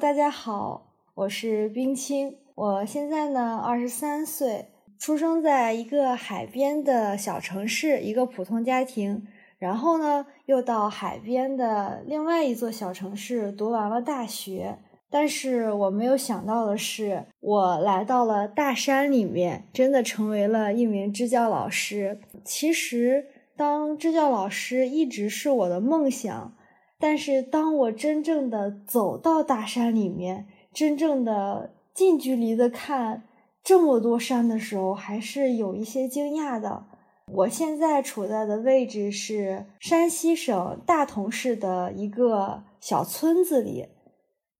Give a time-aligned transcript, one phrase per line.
[0.00, 9.26] 大家好，我是冰清，我现在呢二十三岁，出生在一个海边的小城市，一个普通家庭。
[9.58, 14.78] 然后呢，又到海边的另外一座小城市读完了大学。
[15.10, 22.18] 但是我没有想到的是，我来到了大山里面，真的成为了一名支教老师。
[22.42, 26.54] 其实，当支教老师一直是我的梦想。
[27.00, 33.24] 但是，当我真正的走到大山里面，真正的近距离的看
[33.64, 36.84] 这么多山的时候，还是有一些惊讶的。
[37.32, 43.88] 我现在处在的位置是山西省大同市的一个小村子里。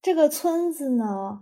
[0.01, 1.41] 这个村子呢，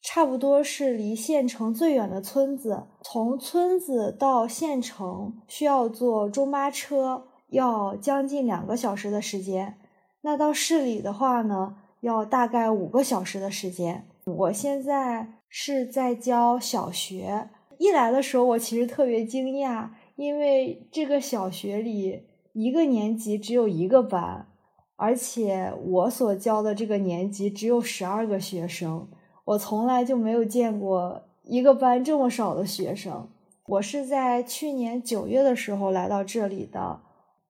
[0.00, 2.84] 差不多是离县城最远的村子。
[3.02, 9.78] 从村子到县城需要坐中巴车，要将近两个小时的时间。
[10.26, 14.08] 那到市里的话呢，要大概五个小时的时间。
[14.24, 24.48] 我现在是在教小学，一来的时候我其实特别惊讶，因为这个小学里一个年级只有一个班，
[24.96, 29.08] 而且我所教的这个年级只有十二个学生，
[29.44, 33.28] 我从来就没有见过一个班这么少的学生。
[33.68, 37.02] 我是在去年九月的时候来到这里的，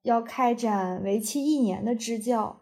[0.02, 2.58] 要开展为期一年的支教。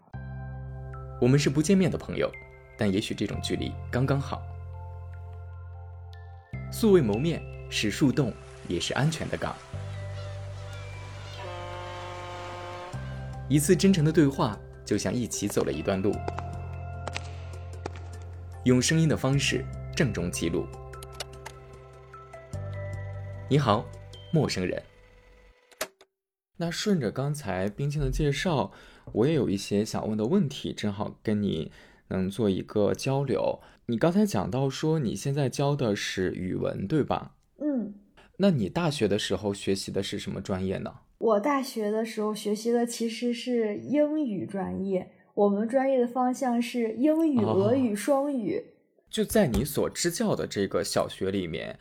[1.25, 2.31] 我们是不见面的朋友，
[2.77, 4.43] 但也许这种距离刚刚好。
[6.71, 8.31] 素未谋面，是树洞，
[8.69, 9.57] 也是安全的港。
[13.49, 16.15] 一次真诚的对话，就像一起走了一段路。
[18.65, 19.65] 用声音的方式
[19.97, 20.67] 郑重记录。
[23.49, 23.87] 你好，
[24.31, 24.83] 陌生人。
[26.59, 28.71] 那顺着刚才冰清的介绍。
[29.13, 31.71] 我也有一些想问的问题，正好跟你
[32.09, 33.61] 能做一个交流。
[33.87, 37.37] 你刚才讲到说你现在教的是语文，对吧？
[37.61, 37.95] 嗯。
[38.39, 40.93] 那你大学的时候学习的是什么专业呢？
[41.19, 48.73] 我大学的时候学习的其实是英语专业，我们专业的方向是英语、俄语双语。
[49.09, 51.79] 就在你所支教的这个小学里面，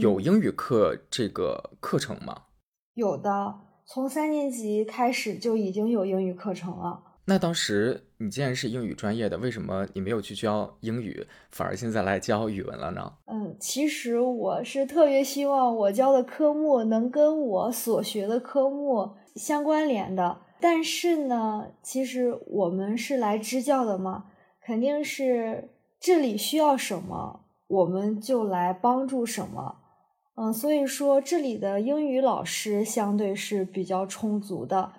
[0.00, 2.42] 有英语课这个课程吗？
[2.94, 3.60] 有的。
[3.84, 7.02] 从三年级开始就已经有英语课程了。
[7.24, 13.12] 那当时你既然是英语专业的，为什么你没有去教英语，反而现在来教语文了呢？
[13.26, 20.38] 嗯，其实我是特别希望我教的科目能跟我所学的科目相关联的。
[20.60, 24.24] 但是呢，其实我们是来支教的嘛，
[24.64, 25.70] 肯定是
[26.00, 29.76] 这里需要什么，我们就来帮助什么。
[30.34, 34.92] 嗯，所以说这里的英语老师相对是比较充足的，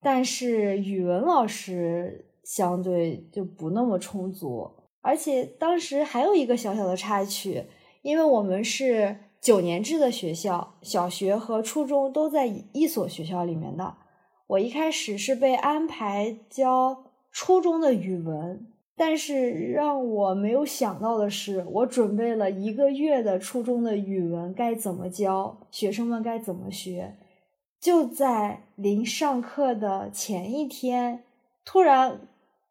[0.00, 4.70] 但是语文老师相对就不那么充足。
[5.02, 7.66] 而且当时还有一个小小的插曲，
[8.00, 13.96] 因为我们是九年制的学校，小学和初中都在一所学校里面的。
[14.46, 18.71] 我一开始是被安排教初中的语文。
[19.04, 27.16] 但是让我没有想到的是，我准备了一个月的初中的语文该怎么教，学生们该怎么学，
[27.80, 31.24] 就在临上课的前一天，
[31.64, 32.20] 突然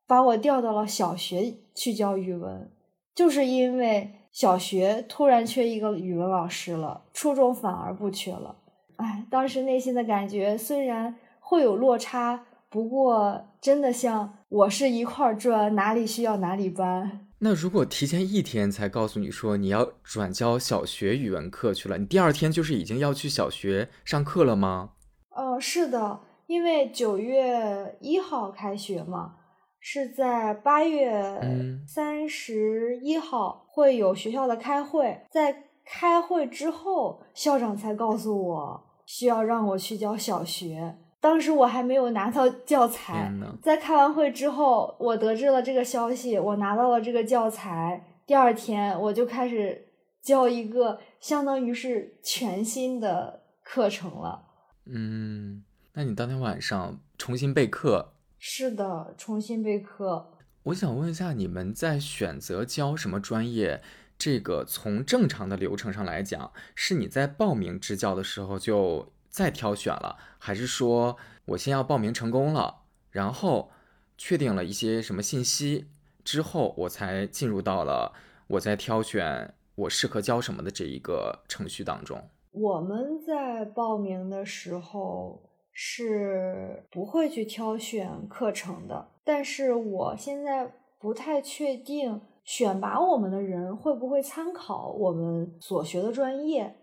[0.08, 2.72] 把我调到了小学去教语文，
[3.14, 8.56] 就是因为小学突然缺一个语文老师了，初中反而不缺了。
[8.96, 12.46] 哎，当时内心的感觉虽然会有落差。
[12.70, 17.26] 不过，真的像我是一块砖，哪里需要哪里搬。
[17.40, 24.90] 那如果提前一天才告诉你说你要转教小学语文课去了，你第二天就是已经要去小学上课了吗？
[25.30, 29.36] 呃，是的，因为九月一号开学嘛，
[29.80, 40.98] 是在八月三十一号会有学校的开会，在开会之后，校长才告诉我需要让我去教小学。
[41.22, 48.08] 当时我还没有拿到教材，在开完会之后，我得知了这个消息，我拿到了这个教材。
[48.26, 49.88] 第二天我就开始
[50.20, 54.48] 教一个相当于是全新的课程了。
[54.86, 55.64] 嗯，
[55.94, 58.14] 那你当天晚上重新备课？
[58.40, 60.32] 是的，重新备课。
[60.64, 63.80] 我想问一下，你们在选择教什么专业？
[64.18, 69.12] 这个从正常的流程上来讲，是你在报名支教的时候就。
[69.32, 73.72] 再挑选了，还是说我先要报名成功了，然后
[74.18, 75.88] 确定了一些什么信息
[76.24, 78.14] 之后，我才进入到了
[78.48, 82.22] 我在挑选我适合教什么的这一个程序当中。
[82.52, 85.42] 我们在报名的时候
[85.72, 90.70] 是不会去挑选课程的，但是我现在
[91.00, 96.76] 不太确定选拔我们的人会不会参考我们所学的专业？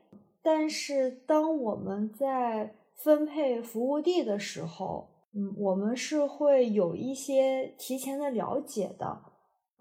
[0.43, 9.21] 但是当我们在分配服务地的时候，嗯，我们是会有一些提前的了解的，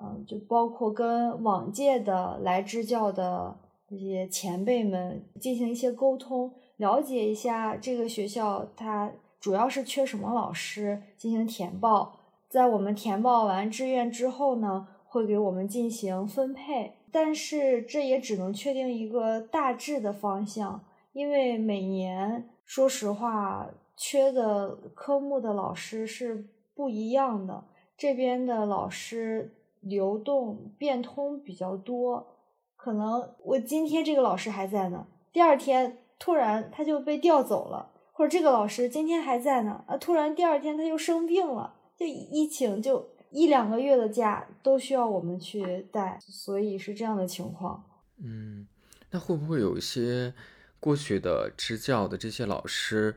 [0.01, 3.57] 嗯，就包括跟往届的来支教的
[3.87, 12.19] 这些前辈们进行一些沟通，了解一下这个学校它主要是缺什么老师，进行填报。
[12.49, 20.83] 在我们填报完志愿之后呢，会给我们进行分配，但是这也只能确定一个大致的方向，
[21.13, 23.69] 因为每年说实话。
[23.99, 26.45] 缺的科目的老师是
[26.75, 27.63] 不一样的，
[27.97, 32.27] 这边的老师流动变通比较多，
[32.75, 47.83] 可能我今天这个老师还在呢，第二天突然他就被调走了，或者这个老师今天还在呢，啊，突然第二天他又生病了，就一请就一两个月的假都需要我们去带，所以是这样的情况。
[48.23, 48.67] 嗯，
[49.11, 50.33] 那会不会有一些
[50.79, 53.15] 过去的支教的这些老师？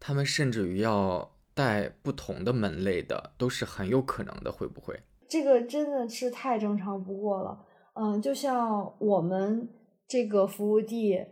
[0.00, 5.00] 他们甚至于要带不同的门类的，都是很有可能的，会不会？
[5.28, 7.64] 这个真的是太正常不过了。
[7.94, 9.68] 嗯，就像我们
[10.06, 11.24] 这个服务地，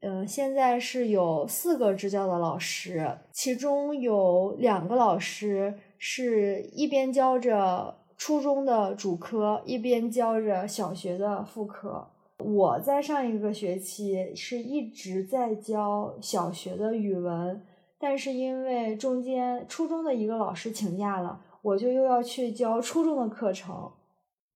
[0.00, 12.08] 嗯，现在是有四个支教的老师，其中有两个老师是一边教着初中的主科，一边教着小学的副科。
[12.38, 17.64] 我在上一个学期是一直在教小学的语文。
[17.98, 23.90] 但是因为中间初中的一个老师请假了，我就又要去教初中的课程。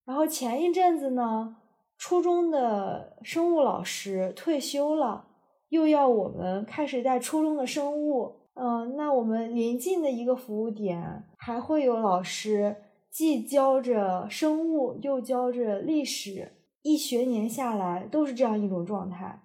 [0.05, 1.57] 然后前一阵子呢，
[1.97, 5.25] 初中的生物老师退休了，
[5.71, 8.40] 又要我们开始带初中的生物。
[8.63, 12.77] 嗯，那我们临近的一个服务点还会有老师
[13.11, 16.53] 既教着生物又教着历史，
[16.83, 19.41] 一学年下来都是这样一种状态。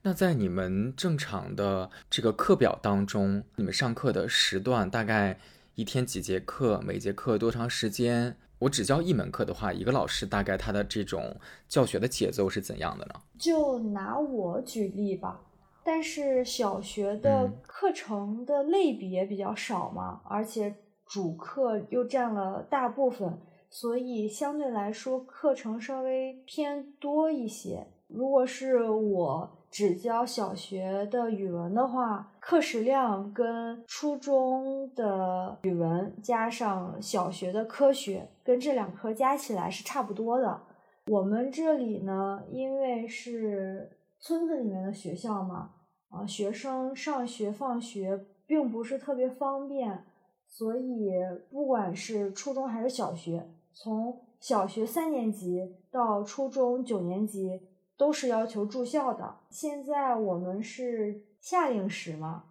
[0.00, 5.38] 那在你们正常的这个课表当中，你们上课的时段大概
[5.74, 8.34] 一天几节课，每节课多长时间？
[8.60, 11.36] 我只教一门课的话，一个老师大概他的这种
[11.68, 13.14] 教学的节奏是怎样的呢？
[13.38, 15.38] 就拿我举例吧，
[15.84, 20.74] 但是小学的课程的类别比较少嘛，而且
[21.06, 23.38] 主课又占了大部分，
[23.68, 27.86] 所以相对来说课程稍微偏多一些。
[28.08, 29.58] 如果是我。
[29.74, 40.60] 只教小学的语文的话，课时量跟初中的语文加上小学的科学，跟这两科加起来是差不多的。
[41.08, 43.90] 我们这里呢，因为是
[44.20, 45.72] 村子里面的学校嘛，
[46.14, 50.04] 啊，学生上学放学并不是特别方便，
[50.46, 51.10] 所以
[51.50, 57.60] 不管是初中还是小学，从小学三年级到初中九年级。
[57.96, 59.36] 都是要求住校的。
[59.50, 62.42] 现在我们是夏令时嘛，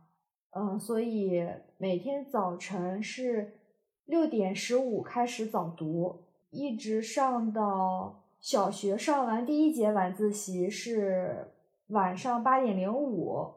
[0.51, 1.45] 嗯，所以
[1.77, 3.51] 每天早晨是
[4.05, 11.51] 六点十五开始早读，一直上到小学上完第一节晚自习是
[11.93, 13.53] 晚上八点零五，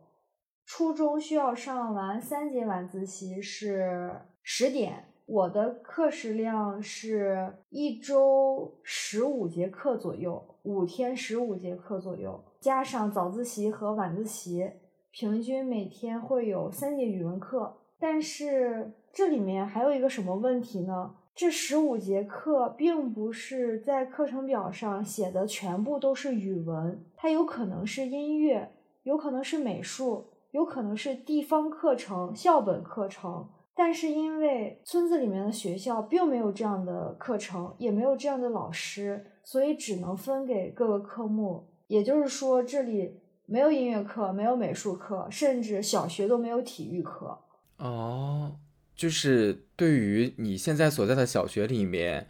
[0.66, 4.12] 初中需要上完三节晚自习是
[4.42, 5.06] 十点。
[5.24, 10.44] 我的课时量是一周十五节课左右。
[10.64, 14.70] 五天十五节课左右，加上早自习和晚自习，
[15.10, 17.74] 平均每天会有三节语文课。
[17.98, 21.14] 但是这里面还有一个什么问题呢？
[21.34, 28.70] 这十五节课并不是在课程表上写的全部都是语文，它有可能是音乐，
[29.02, 33.48] 有可能是美术，有可能是地方课程、校本课程。
[33.74, 39.32] 但是因为村子里面的学校并没有这样的课程，也没有这样的老师。
[39.42, 47.36] 所以只能分给各个科目，也就是说，这里没有音乐课，没有美术课，甚至小学都没有体育课。
[47.78, 48.54] 哦，
[48.94, 52.28] 就是对于你现在所在的小学里面，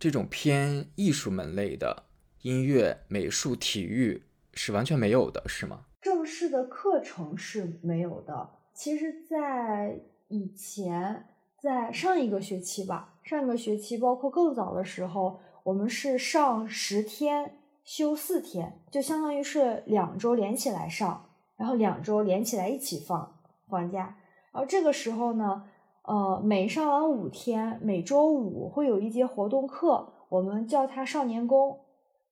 [0.00, 2.02] 这种偏艺术门类的
[2.42, 5.86] 音乐、美术、体育是完全没有的，是吗？
[6.00, 8.50] 正式的课程是没有的。
[8.72, 11.26] 其实，在以前，
[11.60, 15.40] 在上一个学期吧，上一个学期，包括更早的时候。
[15.64, 23.36] 我们是上十天，休四天，就相当于是两周连起来上，然后两周连起来一起放
[23.68, 24.16] 放假。
[24.52, 25.64] 然后这个时候呢，
[26.02, 31.80] 呃，每上完五天，每周五会有一节活动课，我们叫它少年宫。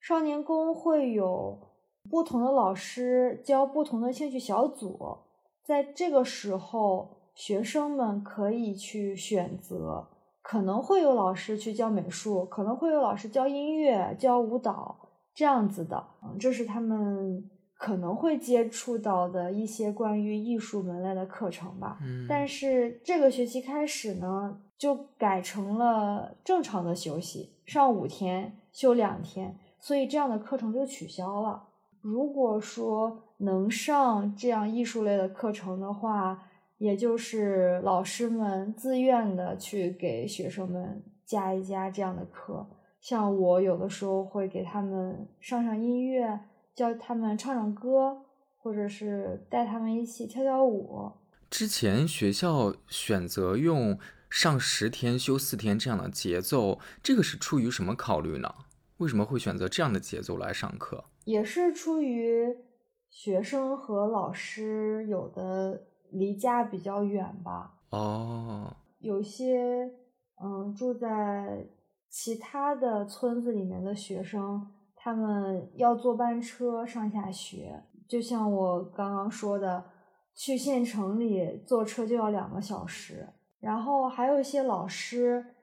[0.07, 1.59] 少年宫会有
[2.11, 5.17] 不同的老师教不同的兴趣小组，
[5.65, 10.07] 在这个时候，学生们可以去选择。
[10.43, 14.95] 可能会有老师去教美术，可能会有老师教音乐、教舞蹈
[15.35, 17.43] 这样子的，嗯，这是他们
[17.79, 21.99] 可能会接触到的一些关于艺术门类的课程吧。
[22.03, 31.62] 嗯，但是这个学期开始呢，就改成了正常的休息，上五天休两天，所以这样的课程就取消了。
[32.00, 36.43] 如果说能上这样艺术类的课程的话，
[36.79, 42.67] 也就是老师们自愿的去给学生们加一加这样的课。
[42.99, 46.41] 像我有的时候会给他们上上音乐，
[46.75, 48.17] 教他们唱唱歌，
[48.62, 51.12] 或者是带他们一起跳跳舞。
[51.50, 53.99] 之前学校选择用
[54.31, 58.55] 上十天休四天这样的节奏，这个是出于什么考虑呢？
[58.99, 61.05] 为什么会选择这样的节奏来上课？
[61.25, 62.57] 也是出于
[63.09, 67.75] 学生和老师有的离家比较远吧。
[67.91, 69.91] 哦，有些
[70.43, 71.67] 嗯住在
[72.09, 79.85] 其他的村子里面的学生，他们要坐班车上下学，就像我刚刚说的，
[80.35, 83.29] 去县城里坐车就要两个小时。
[83.61, 85.54] 然后还有一些老师，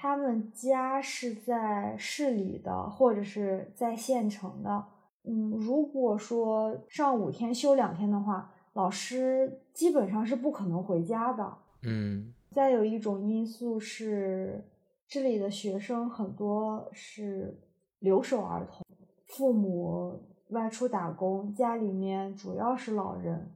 [0.00, 4.84] 他们家是在市里的，或者是在县城的。
[5.24, 11.52] 嗯，如果说上五天休两天的话，老师基本上是不可能回家的。
[11.82, 14.64] 嗯，再有一种因素是，
[15.08, 17.60] 这里的学生很多是
[17.98, 18.86] 留守儿童，
[19.26, 23.50] 父母外出打工，家里面主要是老人，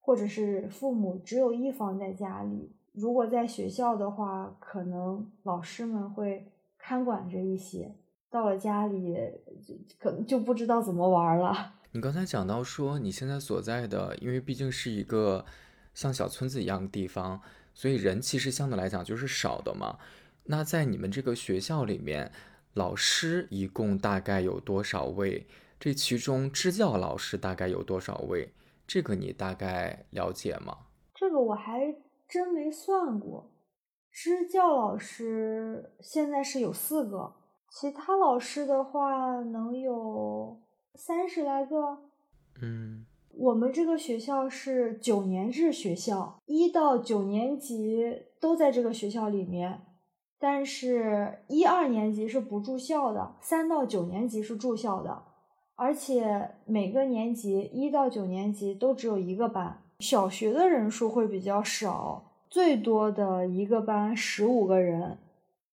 [0.00, 2.72] 或者是父母只有一方在家里。
[2.98, 7.94] 如果在学校的话，可能老师们会看管着一些。
[8.28, 9.16] 到了家里，
[9.98, 11.74] 可能就不知道怎么玩了。
[11.92, 15.46] 你刚才讲到说，你现在所在的，因为毕竟是一个
[15.94, 17.40] 像小村子一样的地方，
[17.72, 19.98] 所以人其实相对来讲就是少的嘛。
[20.44, 22.30] 那在你们这个学校里面，
[22.74, 25.46] 老师一共大概有多少位？
[25.78, 28.52] 这其中支教老师大概有多少位？
[28.86, 30.76] 这个你大概了解吗？
[31.14, 31.94] 这个我还
[32.28, 33.50] 真没算过。
[34.10, 37.34] 支教老师现在是有四个。
[37.70, 40.58] 其他老师的话能有
[40.94, 41.98] 三十来个，
[42.62, 43.04] 嗯，
[43.34, 49.82] 我们这个学校是九年制学校，一到九年级都在这个学校里面，
[50.38, 55.24] 但是一二年级是不住校的，三到九年级是住校的，
[55.76, 65.18] 而且每个年级一到九年级都只有一个班，小学的人数会比较少，最多的一个班十五个人。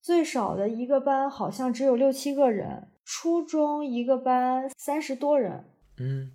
[0.02, 5.66] 最少的一个班好像只有六七个人，初中一个班三十多人。
[5.98, 6.32] 嗯，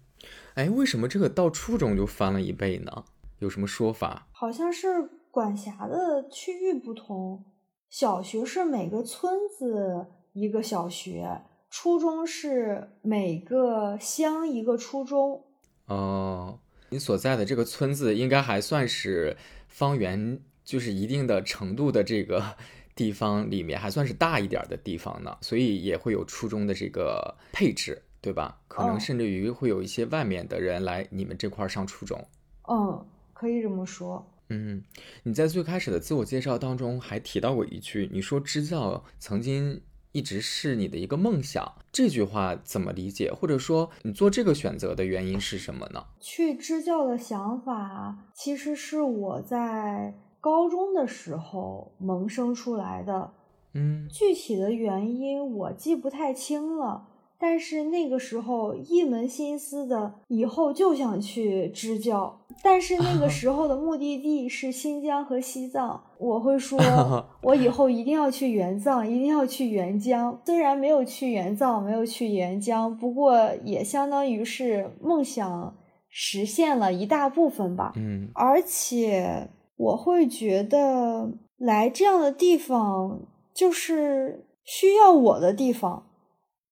[0.54, 3.04] 哎，为什么这个到初中就翻了一倍呢？
[3.40, 4.28] 有什么说法？
[4.32, 7.44] 好像是管辖的区域不同，
[7.88, 15.44] 小学是每个村子一个小学，初中是每个乡一个初中。
[15.86, 16.59] 哦，
[16.90, 19.36] 你所在的这个村子应该还算是
[19.68, 22.44] 方圆就是一定的程度的这个。
[22.96, 28.60] 地方里面还算是大一点的地方呢，所以也会有初中的这个配置，对吧？
[28.68, 32.22] 可能甚至于会有一些外面的人来你们这块上初中。
[32.68, 34.30] 嗯，可以这么说。
[34.50, 34.84] 嗯，
[35.22, 39.80] 你在最开始的自我介绍当中还提到过一句，你说支教曾经
[40.12, 43.32] 一直是你的一个梦想，这句话怎么理解？
[43.32, 46.04] 或者说你做这个选择的原因是什么呢？
[46.20, 50.14] 去支教的想法其实是我在。
[50.42, 53.30] 高中的时候萌生出来的，
[53.74, 57.09] 嗯，具体的原因我记不太清了。
[57.40, 62.38] 但是那个时候一门心思的，以后就想去支教。
[62.62, 66.78] 但是那个时候的目的地是新疆和西藏，我会说，
[67.42, 70.38] 我以后一定要去援藏，一定要去援疆。
[70.44, 75.74] 虽然没有去援藏，没有去援疆，不过也相当于是梦想
[76.10, 77.92] 实现了一大部分吧。
[77.96, 79.48] 嗯，而且。
[79.80, 83.22] 我会觉得来这样的地方
[83.54, 86.09] 就是需要我的地方，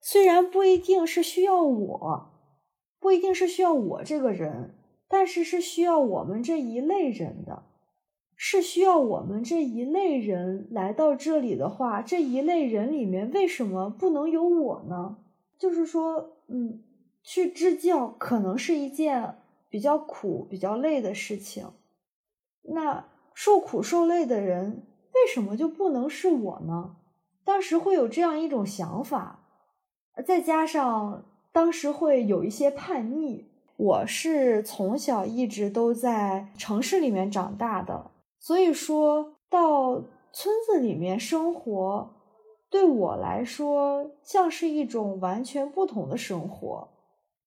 [0.00, 2.30] 虽然不一定是需要我，
[3.00, 4.74] 不一定是需要我这个人，
[5.08, 7.64] 但是是需要我们这一类人的，
[8.36, 15.18] 是需要我们这一类人来到这里的话，这一类人里面为什么不能有我呢？
[15.58, 16.82] 就是说，嗯，
[17.22, 19.38] 去支教可能是一件
[19.68, 21.66] 比较苦、比较累的事情。
[22.62, 26.96] 那受苦受累的人为什么就不能是我呢？
[27.44, 29.37] 当时会有这样一种想法，
[30.26, 33.46] 再加上当时会有一些叛逆。
[33.76, 38.10] 我是从小一直都在城市里面长大的，
[38.40, 42.10] 所以说到村子里面生活，
[42.68, 46.88] 对我来说像是一种完全不同的生活。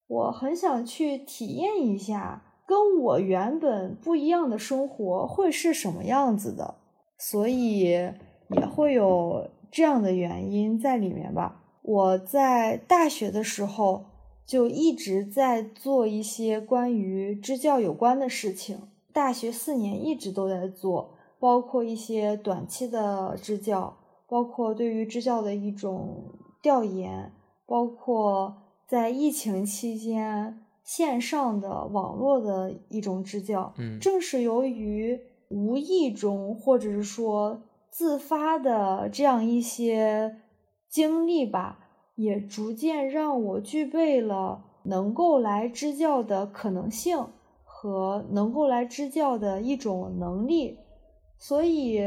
[0.07, 6.75] 我很想去体验一下跟我原本不一样的生活会是什么样子的，
[7.17, 8.15] 所以也
[8.73, 11.60] 会有这样的原因在里面吧。
[11.81, 14.05] 我在大学的时候
[14.45, 18.79] 就一直在做一些关于支教有关的事情，
[19.11, 23.97] 大学四年一直都在做，包括一些短期的支教，
[24.27, 27.31] 包括对于支教的一种调研，
[27.65, 28.57] 包括。
[28.87, 40.35] 在疫情期间，线上的网络的一种支教，嗯，正是由于无意中或者是说自发的这样一些
[40.91, 41.79] 经历吧，
[42.13, 47.25] 也逐渐让我具备了能够来支教的可能性
[47.63, 50.77] 和能够来支教的一种能力。
[51.39, 52.03] 所以，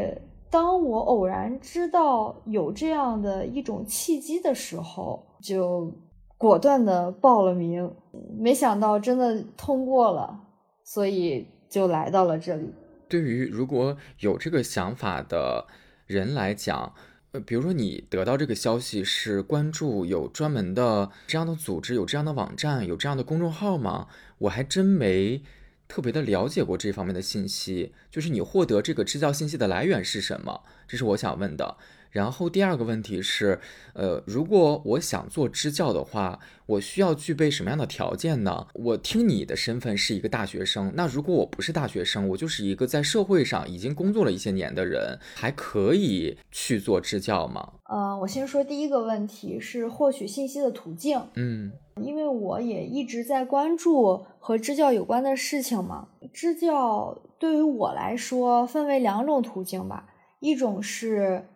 [0.50, 5.90] 当我偶然知道有这样的一种契机的时候，就。
[6.36, 7.90] 果断的报了名，
[8.36, 10.38] 没想到真的通过了，
[10.82, 12.70] 所以就来到了这里。
[13.08, 15.64] 对于如果有这个想法的
[16.06, 16.92] 人来讲，
[17.34, 24.06] 呃，比如说你得到这个消息是关注有专门的这样的组织，有这样的网站，有这样的公众号吗？
[24.38, 25.42] 我还真没
[25.88, 27.92] 特别的了解过这方面的信息。
[28.08, 30.62] 就是你获得这个支教信息的来源是什么？
[30.86, 31.76] 这是我想问的。
[32.14, 33.58] 然后第二个问题是，
[33.92, 38.68] 呃，如果我想做支教的话，我需要具备什么样的条件呢？
[38.72, 47.72] 我听你的身份是一个大学生，那如果我不是大学生，我就是一个在社会上已经工作了一些年的人，还可以去做支教吗？
[47.86, 51.20] 呃，我先说第一个问题是获取信息的途径。
[51.34, 56.06] 嗯，因为我也一直在关注和支教有关的事情嘛。
[56.32, 60.06] 支教对于我来说分为两种途径吧，
[60.38, 61.46] 一种是。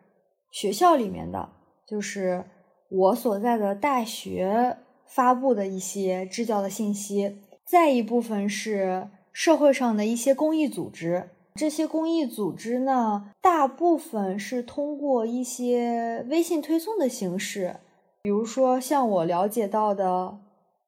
[0.51, 1.51] 学校里面的
[1.87, 2.45] 就是
[2.91, 11.31] 我所在的大学发布的一些支教的信息，再一部分是社会上的一些公益组织。
[11.55, 17.77] 这些公益组织呢，大部分是通过一些微信推送的形式，
[18.23, 20.39] 比如说像我了解到的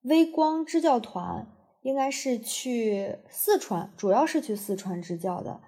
[0.05, 1.47] 微光支教团，
[1.83, 5.61] 应该是去四川，主要是去四川支教的。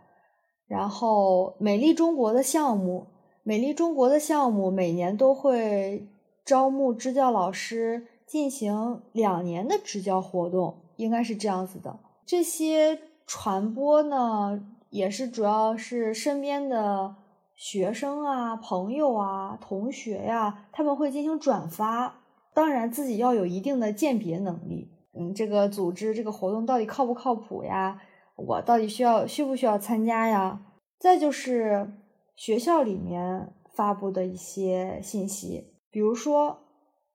[0.66, 3.06] 然后美丽中国的项目。
[3.44, 6.08] 美丽中国的项目每年都会
[6.44, 11.98] 招募支教老师进行两年的支教活动，应该是这样子的。
[12.24, 17.16] 这些传播呢，也是主要是身边的
[17.56, 22.20] 学生啊、朋友啊、同学呀，他们会进行转发。
[22.54, 24.88] 当然，自己要有一定的鉴别能力。
[25.18, 28.00] 嗯，这个组织这个活动到底靠不靠谱呀？
[28.36, 30.60] 我到底需要需不需要参加呀？
[31.00, 31.94] 再就是。
[32.34, 36.58] 学校里面发布的一些信息，比如说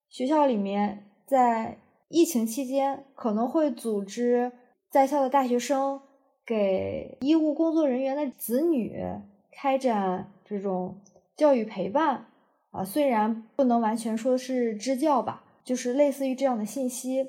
[0.10, 4.52] 学校里面在疫情期间可能会组织
[4.90, 6.02] 在校的大学生
[6.46, 9.04] 给医务工作人员的子女
[9.52, 11.02] 开展这种
[11.36, 12.28] 教育陪伴
[12.72, 17.28] 啊，虽然不能完全说是支教吧，就是类似于这样的信息，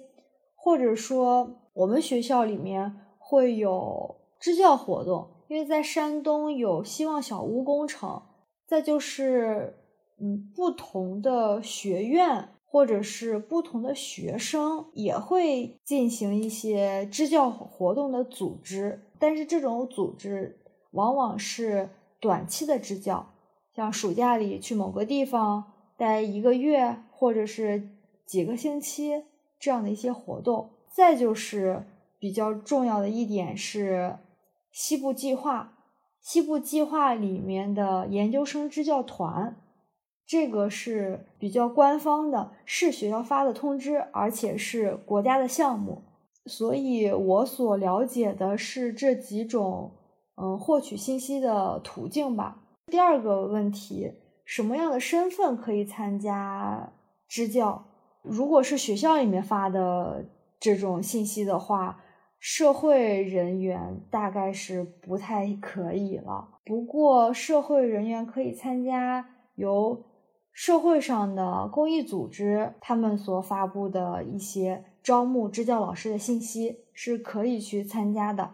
[0.55, 5.29] 或者说我们学校里面会有支教活动。
[5.49, 8.23] 因为在山东有希望小屋工程，
[8.67, 9.79] 再就是，
[10.21, 21.89] 嗯，不同的学院或者是不同的学生也会进行一些支教活动的组织，但是这种组织往往是
[22.21, 23.31] 短期的支教，
[23.75, 27.89] 像暑假里去某个地方待一个月或者是
[28.27, 29.25] 几个星期
[29.59, 30.69] 这样的一些活动。
[30.91, 31.85] 再就是
[32.19, 34.15] 比较重要的一点是。
[34.81, 35.73] 西部计划，
[36.21, 39.57] 西部计划里面的研究生支教团，
[40.25, 46.05] 这个是比较官方的，是学校发的通知，而且是国家的项目。
[46.47, 49.91] 所以我所了解的是这几种，
[50.37, 52.63] 嗯，获取信息的途径吧。
[52.87, 54.13] 第二个问题，
[54.45, 56.93] 什么样的身份可以参加
[57.27, 57.85] 支教？
[58.23, 60.25] 如果是学校里面发的
[60.61, 62.05] 这种信息的话。
[62.41, 70.05] 社会人员大概是不太可以了，不过社会人员可以参加由
[70.53, 78.51] 社会上的公益组织他们所发布的一些招募支教老师的信息，是可以去参加的。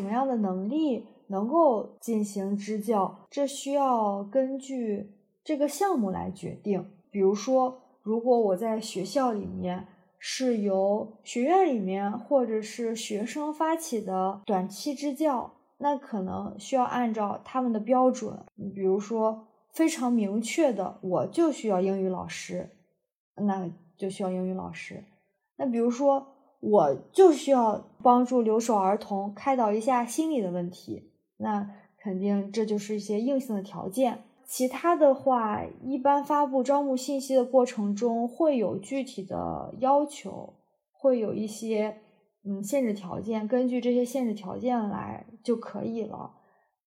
[0.00, 5.10] 什么样的能力能够进行支教，这需要根据
[5.42, 6.90] 这个项目来决定。
[7.10, 9.86] 比如说，如果我在学校里面。
[10.24, 18.38] 是由学院里面或者是学生发起的短期支教，那可能需要按照他们的标准，
[18.72, 22.70] 比如说非常明确的，我就需要英语老师，
[23.34, 25.02] 那就需要英语老师。
[25.56, 26.28] 那比如说，
[26.60, 34.22] 我就需要帮助留守儿童开导一下心理的问题，那肯定这就是一些硬性的条件。
[34.46, 40.54] 其他的话，一般发布招募信息的过程中会有具体的要求，
[40.92, 41.98] 会有一些。
[42.44, 46.32] 嗯，限制条件根据这些限制条件来就可以了。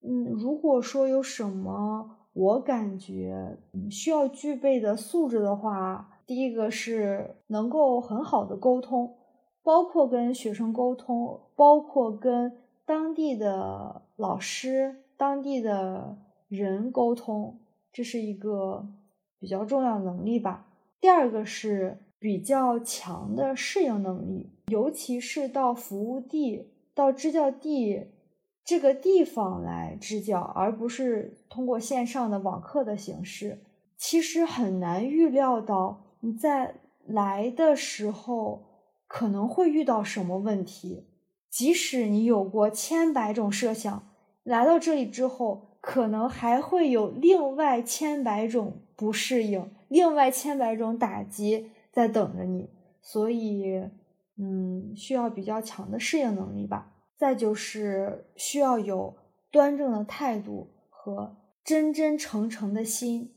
[0.02, 3.58] 嗯，如果说有什么我感觉
[3.90, 9.16] 需要具备的素质的话，第一个是能够很好的沟通，
[9.64, 12.52] 包括跟学生沟通，包括跟
[12.86, 17.60] 当地的老师、当地的人沟通，
[17.92, 18.88] 这是一个
[19.40, 20.68] 比较重要能力吧。
[21.00, 22.00] 第二个是。
[22.18, 28.08] 比较强的适应能力，尤其是到服务地、到支教地
[28.64, 33.62] 这个地方来支教，而不是通过线上的网课的形式。
[33.96, 38.64] 其实很难预料到你在来的时候
[39.06, 41.06] 可能会遇到什么问题。
[41.52, 44.08] 即使你有过千百种设想，
[44.42, 51.70] 来到这里之后，可能还会有另外千百种不适应，另外千百种打击。
[51.94, 52.68] 在等着你，
[53.02, 53.82] 所以，
[54.38, 56.92] 嗯，需要比较强的适应能力吧。
[57.16, 59.16] 再就是需要有
[59.52, 63.36] 端正的态度和真真诚诚的心，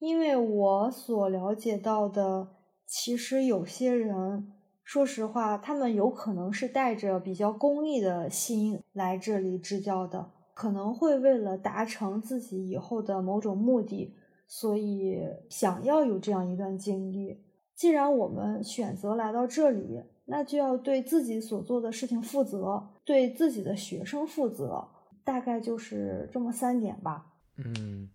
[0.00, 2.48] 因为我所了解到的，
[2.86, 4.52] 其实有些人，
[4.82, 14.14] 说实话，他们有可能是带着比较功利的心来这里支教的，可能会为了达成自己以后的某种目的，
[14.46, 17.42] 所以想要有这样一段经历。
[17.74, 24.86] 既然我们选择来到这里，那就要对自己所做的事情负责，对自己的学生负责，
[25.24, 27.26] 大概就是这么三点吧。
[27.56, 28.10] 嗯，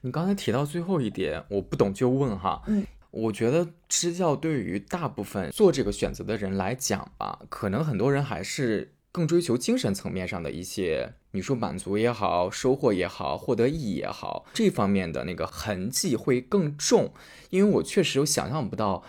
[0.00, 2.62] 你刚才提到最后一点，我不懂就问哈。
[2.66, 8.94] 嗯，我觉得支教对于大部分做这个选择的人来讲吧，可能很多人还是。
[9.12, 17.12] 更追求精神层面上的一些，你说满足也好，收获也好，获得意义也好，这方面的那个痕迹会更重。
[17.50, 19.04] 因为我确实有想象不到，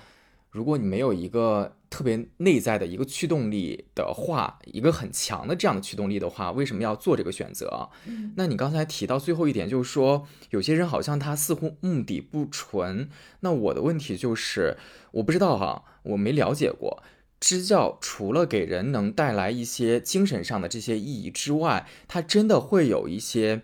[0.51, 7.89] 如果你没有一个特别内在的一个驱动力的话，一个很强的这样的驱动力的话，为什么要做这个选择？
[8.05, 13.09] 嗯那你刚才提到最后一点，就是说有些人好像他似乎目的不纯。
[13.39, 14.75] 那我的问题就是，
[15.11, 17.01] 我不知道哈，我没了解过。
[17.43, 23.63] 支教除了给人能带来一些精神上的这些意义之外，它真的会有一些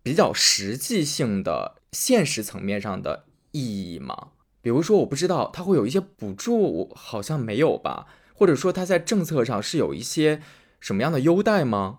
[0.00, 4.28] 比较实际性的现实层面上的意义吗？
[4.62, 8.06] 比如说，我不知道它会有一些补助，好像没有吧？
[8.32, 10.40] 或者说，它在政策上是有一些
[10.78, 11.98] 什么样的优待吗？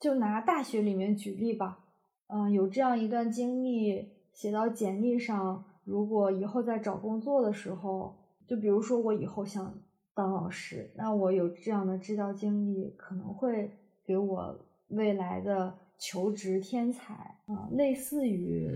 [0.00, 1.78] 就拿大学里面举例吧，
[2.26, 8.16] 嗯，有这样一段经历写到简历上，如果以后在找工作的时候，
[8.48, 9.72] 就比如说我以后想。
[10.14, 14.56] 当老师，那我有这样的支教经历，可能会给我
[14.88, 18.70] 未来的求职添彩啊，类似于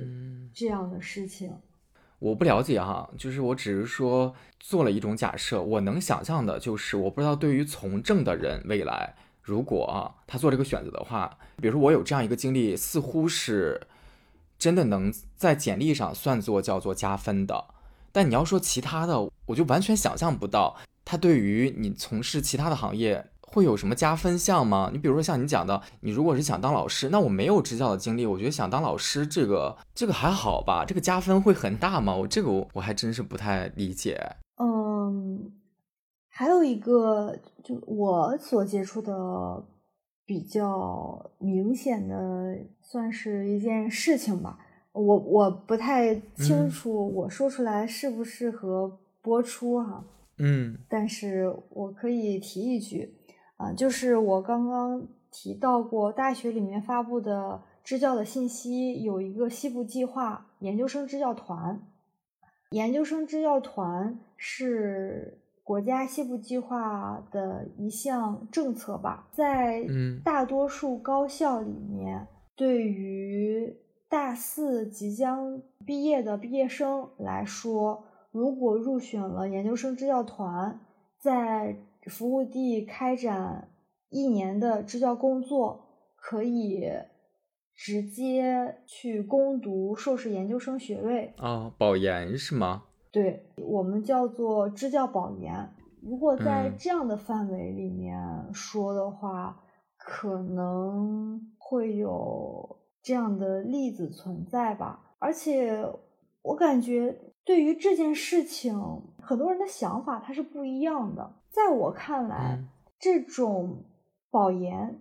[0.53, 1.53] 这样的事情。
[2.19, 13.81] 我不了解哈，就是我只是说做了一种假设，我能想象的就是，我不知道对于从政的人，未来如果啊他做这个选择的话，比如说我有这样一个经历，似乎是
[14.59, 17.65] 真的能在简历上算作叫做加分的。
[18.11, 20.77] 但你要说其他的，我就完全想象不到。
[21.11, 24.91] 它对于你从事其他的行业会有什么加分项吗？
[24.93, 30.85] 你比如说像你讲的，你如果是想当老师，那我没有支教的经历，我觉得想当老师这个这个还好吧？
[30.85, 32.15] 这个加分会很大吗？
[32.15, 34.21] 我这个我我还真是不太理解。
[34.63, 35.51] 嗯，
[36.29, 39.65] 还有一个就我所接触的
[40.27, 44.59] 比较明显的，算是一件事情吧。
[44.93, 50.05] 我我不太清楚，我说出来适不适合播出哈。
[50.05, 50.18] 嗯，
[50.89, 53.15] 但是我可以提一句，
[53.57, 61.83] 啊，就是我刚刚提到过，大学里面发布的支教的信息有一个西部计划研究生支教团，
[62.71, 69.85] 研究生支教团是国家西部计划的一项政策吧，在
[70.25, 73.77] 大多数高校里面，对于
[74.09, 78.05] 大四即将毕业的毕业生来说。
[78.31, 80.81] 如果入选了研究生支教团，
[81.19, 83.71] 在服务地开展
[84.11, 85.85] 一年的支教工作，
[86.17, 86.89] 可以
[87.75, 92.85] 直接去攻读硕士研究生学位啊，保研是吗？
[93.11, 95.71] 对，我们叫做支教保研。
[96.03, 98.15] 如果在这样的范围里面
[98.53, 99.61] 说的话，
[99.97, 105.17] 可能会有这样的例子存在吧。
[105.19, 105.85] 而且
[106.43, 108.79] 我感觉对于这件事情，
[109.23, 111.37] 很多人的想法它是不一样的。
[111.49, 112.63] 在我看来，
[113.01, 113.85] 这种
[114.31, 115.01] 保研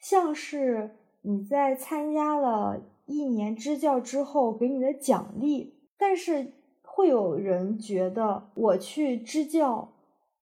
[0.00, 9.92] 像是你在参加了一年支教之后给你的奖励，但是会有人觉得我去支教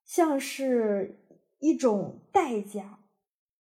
[0.04, 1.18] 像是
[1.58, 3.00] 一种代价，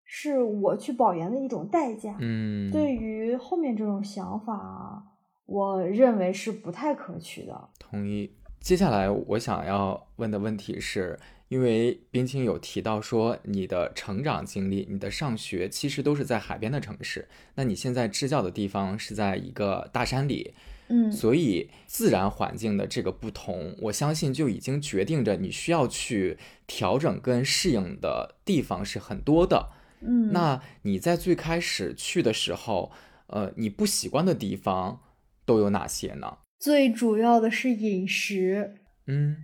[0.04, 2.16] 是我去保研的一种代价。
[2.22, 5.09] 嗯，对于后面这种想法，
[5.50, 7.70] 我认为是不太可取的。
[7.78, 8.32] 同意。
[8.62, 11.20] 接下来我想要问的问题是。
[11.50, 17.28] 因为冰清有提到说，你的成长经历、你的上学其实都是在海边的城市。
[17.56, 20.54] 那你现在支教的地方是在一个大山里，
[20.90, 29.70] 嗯，所以自然环境的这个不同，我相信就已经决定着你需要去调整跟适应的地方是很多的。
[30.02, 32.92] 嗯，那你在最开始去的时候，
[33.26, 35.02] 呃，你不习惯的地方
[35.50, 36.38] 都有哪些呢？
[36.60, 38.76] 最主要的是饮食。
[39.08, 39.38] 嗯，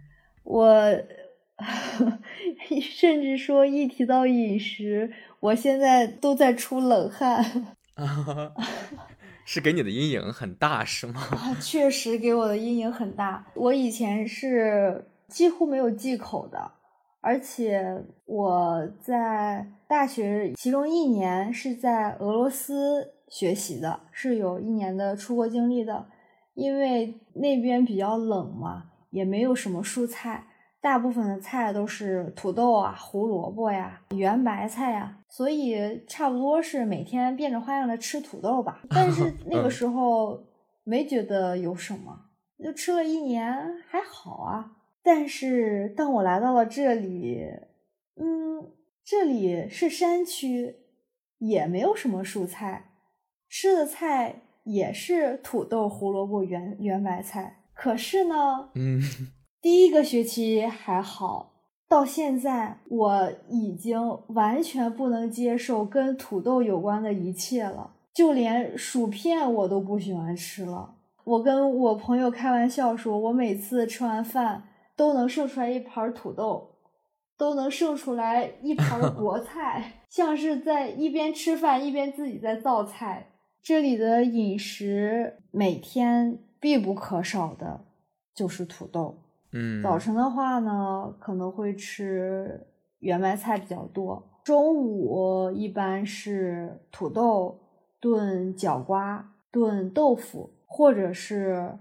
[0.43, 0.69] 我。
[2.81, 7.73] 甚至说，一提到饮食，我现在都在出冷汗。
[9.45, 11.21] 是给你的阴影很大，是吗？
[11.61, 13.47] 确实给我的阴影很大。
[13.53, 16.73] 我以前是几乎没有忌口的，
[17.21, 26.07] 而且我在大学其中一年是在俄罗斯学习的，是有一年的出国经历的。
[26.53, 30.47] 因为那边比较冷嘛，也没有什么蔬菜。
[30.79, 38.81] 大部分的菜都是土豆啊、胡萝卜呀、圆白菜呀，所以差不多是每天变着花样的吃土豆吧。
[38.89, 40.41] 但是 那个时候
[40.85, 42.17] 没觉得有什么，
[42.63, 43.53] 就吃了一年
[43.89, 44.77] 还好啊。
[45.03, 47.45] 但是当我来到了这里，
[48.15, 48.71] 嗯，
[49.03, 50.77] 这里是山区，
[51.39, 52.91] 也没有什么蔬菜，
[53.57, 57.63] 吃的菜也是土豆、胡萝卜、圆圆白菜。
[57.73, 59.01] 可是呢，嗯。
[59.61, 61.53] 第一个学期还好，
[61.87, 70.95] 到现在我已经完全不能接受跟土豆有关的一切了，就连薯片我都不喜欢吃了。
[71.23, 74.63] 我跟我朋友开玩笑说，我每次吃完饭
[74.97, 76.71] 都能剩出来一盘土豆，
[77.37, 83.29] 都能剩出来一盘国 菜，像是在一边吃饭一边自己在造菜。
[83.65, 87.81] 这里的饮食每天必不可少的
[88.35, 89.17] 就是土豆。
[89.53, 92.67] 嗯，早晨的话呢，可能会吃
[92.99, 94.23] 圆白菜比较多。
[94.43, 97.59] 中午一般是土豆
[97.99, 101.79] 炖角瓜炖豆腐，或者是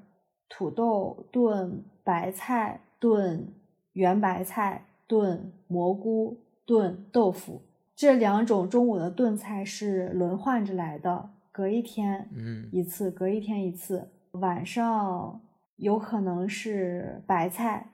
[0.48, 3.52] 土豆炖白菜炖
[3.92, 7.60] 圆白菜炖蘑菇炖豆腐。
[7.94, 14.10] 这两种中午的炖菜是轮换着来的，隔一天嗯一次，隔一天一次。
[14.32, 15.40] 晚上。
[15.78, 17.90] 有可能是白菜，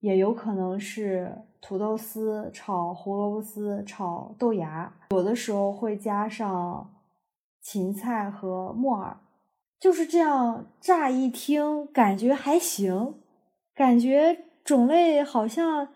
[0.00, 6.92] 也有可能是土豆丝炒胡萝卜丝炒豆芽，有的时候会加上
[7.62, 9.16] 芹菜和木耳，
[9.78, 10.66] 就是这样。
[10.80, 13.14] 乍一听感觉还行，
[13.76, 15.86] 感觉种类好像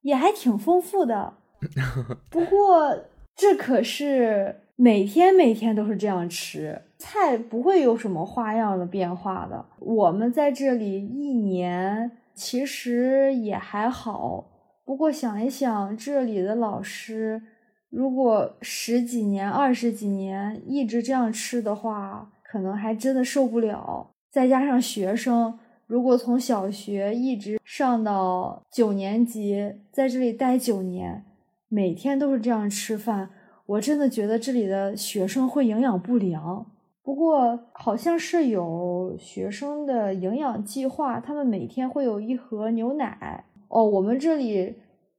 [0.00, 1.34] 也还挺丰富的。
[2.28, 3.04] 不过
[3.36, 6.82] 这可是每天每天都是这样吃。
[6.98, 9.64] 菜不会有什么花样的变化的。
[9.78, 14.46] 我们在这里一年其实也还好，
[14.84, 17.42] 不过想一想，这里的老师
[17.90, 24.10] 如果十几年、二十几年一直这样吃的话，可能还真的受不了。
[24.30, 31.24] 再加上学生，如果从小学一直上到九年级，在这里待九年，
[31.68, 33.30] 每天都是这样吃饭，
[33.66, 36.66] 我真的觉得这里的学生会营养不良。
[37.02, 43.84] 不过好像是有学生的营养计划，他们每天会有一盒牛奶哦。
[43.84, 44.74] 我们这里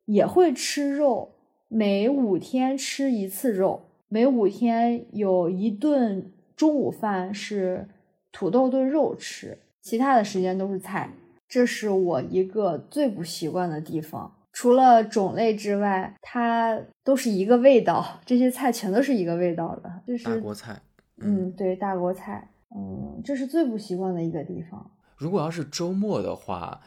[0.06, 1.30] 也会吃肉，
[1.70, 7.88] 每五天吃一次肉，每五天有一顿中午饭是
[8.34, 11.14] 土豆炖肉吃，其他的时间都是菜。
[11.48, 14.34] 这是我一个最不习惯的地方。
[14.58, 20.76] 除了种类之外，它都是一个味道，这些菜全都是一个味道的，就是大锅菜。
[21.18, 24.90] 嗯，对，大锅菜，嗯，这是最不习惯的一个地方。
[25.16, 26.82] 如果要是周末的话，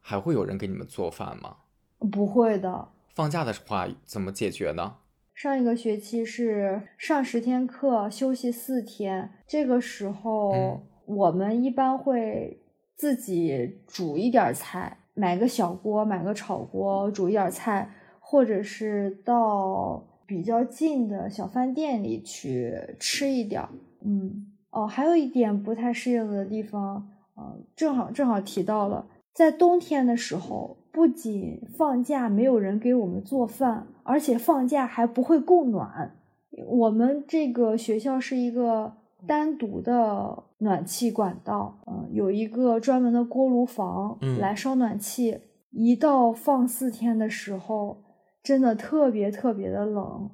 [0.00, 1.58] 还会有人给你们做饭吗？
[2.10, 2.88] 不会的。
[3.14, 4.96] 放假的话怎么解决呢？
[5.32, 12.60] 上一个学期是上十天课，休息四天，这个时候我们一般会
[12.96, 20.08] 自己煮一点菜，买个小锅，买个炒锅，煮一点菜，或者是到。
[20.24, 23.62] 比较近的小饭店里去吃一点。
[24.02, 36.16] 嗯，哦，还有一点不太适应的地方，呃，正好正好提到了，在冬天的时候，不仅放假没有人给我们做饭，而且放假还不会供暖。
[36.66, 38.94] 我们这个学校是一个
[39.26, 45.38] 单独的暖气管道，嗯、有一个专门的锅炉房嗯来烧暖气。
[45.70, 48.02] 一到放四天的时候，
[48.42, 50.30] 真的特别特别的冷。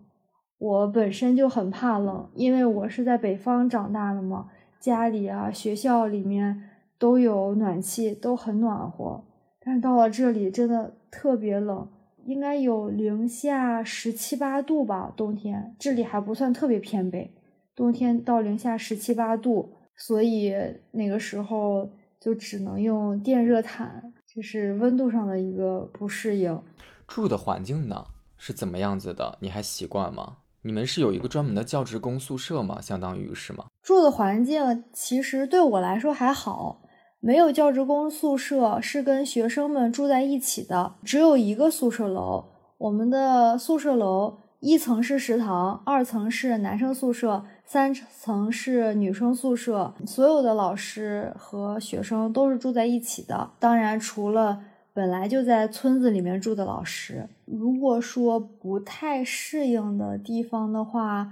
[0.59, 4.49] 我本身就很怕冷，因为我是在北方长大的嘛，
[4.81, 6.65] 家里啊、学校里面
[6.99, 9.23] 都有暖气，都很暖和。
[9.61, 11.89] 但是到了这里，真的特别冷，
[12.25, 15.77] 应该有零下十七八度吧，冬天。
[15.79, 17.31] 这里还不算特别偏北，
[17.79, 20.53] 冬天到零下十七八度，所以
[20.91, 21.89] 那个时候
[22.21, 26.61] 就只能用电热毯，这是温度上的一个不适应。
[27.07, 28.05] 住的环境呢
[28.37, 29.39] 是怎么样子的？
[29.41, 30.39] 你还习惯吗？
[30.63, 32.81] 你们是有一个专门的教职工宿舍吗？
[32.81, 33.67] 相当于是吗？
[33.81, 36.83] 住的环境其实对我来说还好，
[37.21, 42.45] 没有教职工宿舍，是跟学生们住在一起的，只有一个宿舍楼。
[42.79, 49.93] 我们的宿舍楼一层是食堂，二层是男生宿舍，三层是女生宿舍。
[50.07, 54.59] 所有的老师和学生都是住在一起的，当然除了
[54.95, 57.29] 本来就在村子里面住的老师。
[57.45, 61.31] 如果说不太适应的地方的话，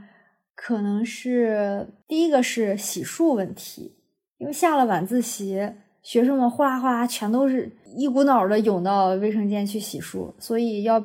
[0.55, 3.97] 可能是第一个是洗漱问题，
[4.37, 5.73] 因为下了晚自习，
[6.03, 11.03] 学生们哗啦哗啦全都是一股脑的涌到卫生间去洗漱，所以要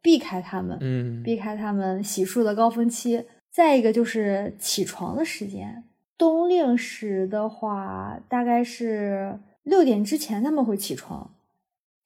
[0.00, 3.22] 避开他们，嗯，避开他们洗漱的高峰期。
[3.52, 5.84] 再一个就是起床的时间，
[6.16, 11.34] 冬令时的话，大概是六点之前他们会起床，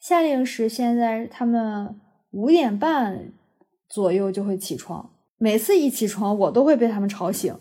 [0.01, 3.33] 夏令时现在他们五点半
[3.89, 5.11] 左右就会起床。
[5.37, 7.55] 每次一起床，我都会被他们吵醒，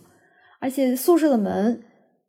[0.59, 1.83] 而且宿舍的门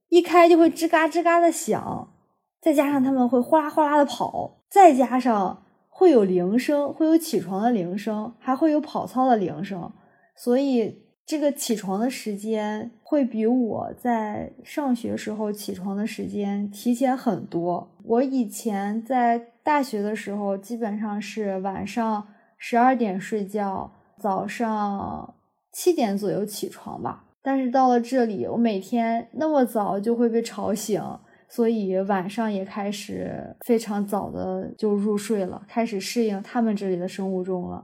[0.08, 2.12] 一开就会吱嘎吱嘎的响，
[2.60, 9.92] 再加上他们会哗啦哗啦的跑，再加上会有铃声，会有起床的铃声，还会有跑操的铃声，
[10.34, 17.90] 所以这个起床的时间会比我在上学时候起床的时间提前很多。
[18.04, 22.26] 我以前在大学的时候，基本上是晚上
[22.58, 25.34] 十二点睡觉，早上
[25.72, 27.24] 七点左右起床吧。
[27.42, 31.02] 但是到了这里，我每天那么早就会被吵醒，
[31.48, 37.82] 所以晚上也开始非常早的就入睡了，开始适应他们这里的生物钟了。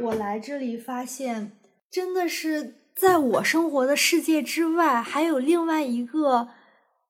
[0.00, 1.52] 我来这里发现，
[1.90, 6.48] 真的是在我生活的世界之外，还有另外一个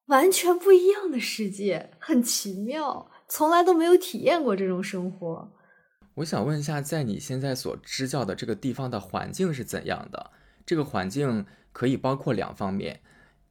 [0.06, 5.52] 完全不一样的世界，很奇妙，从来都没有体验过这种生活。
[6.18, 10.32] 我想问一下，在你现在所支教的这个地方的环境是怎样的？
[10.66, 12.98] 这个环境可以包括两方面，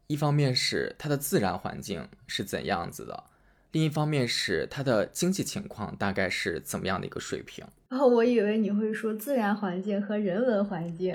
[0.08, 3.23] 一方面是它的自然环境是怎样子的，
[3.71, 7.65] 另一方面是它的经济情况大概是怎么样的一个水平。
[7.89, 11.13] 哦、我以为你会说自然环境和人文环境。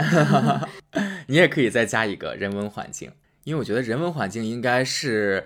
[1.29, 3.13] 你也可以再加一个人文环境，
[3.45, 5.45] 因为我觉得人文环境应该是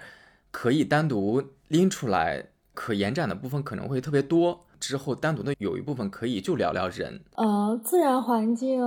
[0.53, 4.66] 可以单独拎出来，可延展的部分可能会特别多。
[4.81, 8.81] 之后单独的有一部分可以就聊聊人，呃，自然环境，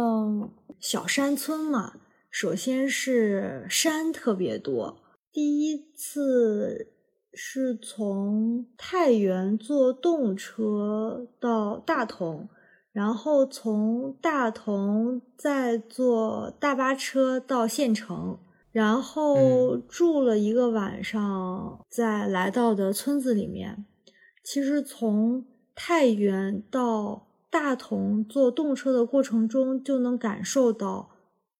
[0.80, 1.94] 小山村嘛，
[2.30, 4.98] 首先是山特别多。
[5.32, 6.94] 第一次
[7.34, 12.50] 是从太原坐动车到大同，
[12.92, 18.40] 然后从大同再坐大巴车到县城，
[18.72, 23.86] 然后住了一个晚上，再来到的村子里面。
[24.44, 25.46] 其实从
[25.82, 31.12] 太原到大同坐动车的过程中，就能感受到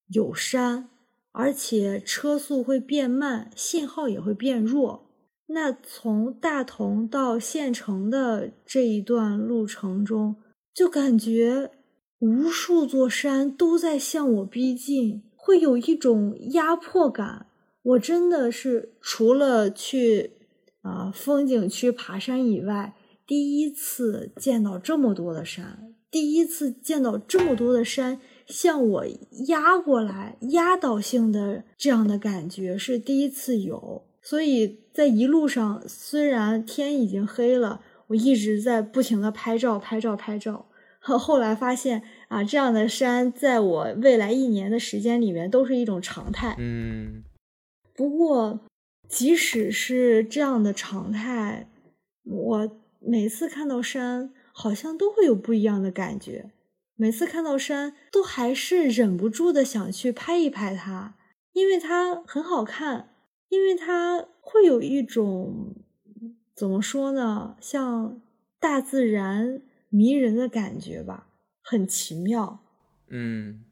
[0.10, 0.90] 有山，
[1.32, 5.06] 而且车速会变慢，信号也会变弱。
[5.48, 10.36] 那从大同到县城的这一段路程中，
[10.74, 11.72] 就感觉
[12.20, 17.46] 无数座山都在向我逼近，会有一种压迫感。
[17.82, 20.34] 我真的是除了去
[20.82, 22.94] 啊、风景区爬山以外，
[23.30, 29.06] 第一次见到这么多的山，第一次见到这么多的山向我
[29.50, 34.04] 压过来，压倒性的这样的感觉是第一次有。
[34.24, 40.66] 所以在一路上，虽然天已经黑了，我一直在不停的拍照、拍照、拍照。
[41.00, 46.56] 后后来发现啊，这样的山在我未来一年的时间里面都是一种常态。
[46.58, 47.24] 嗯
[47.96, 48.62] 不过，
[49.08, 51.70] 即使是这样的常态，
[52.24, 56.52] 我每次看到山，好像都会有不一样的感觉。
[56.96, 61.16] 每次看到山，都还是忍不住的想去拍一拍它，
[61.54, 63.16] 因为它很好看，
[63.48, 65.76] 因为它会有一种
[66.54, 68.22] 怎么说呢，像
[68.60, 71.30] 大自然迷人的感觉吧，
[71.62, 72.60] 很奇妙。
[73.10, 73.64] 嗯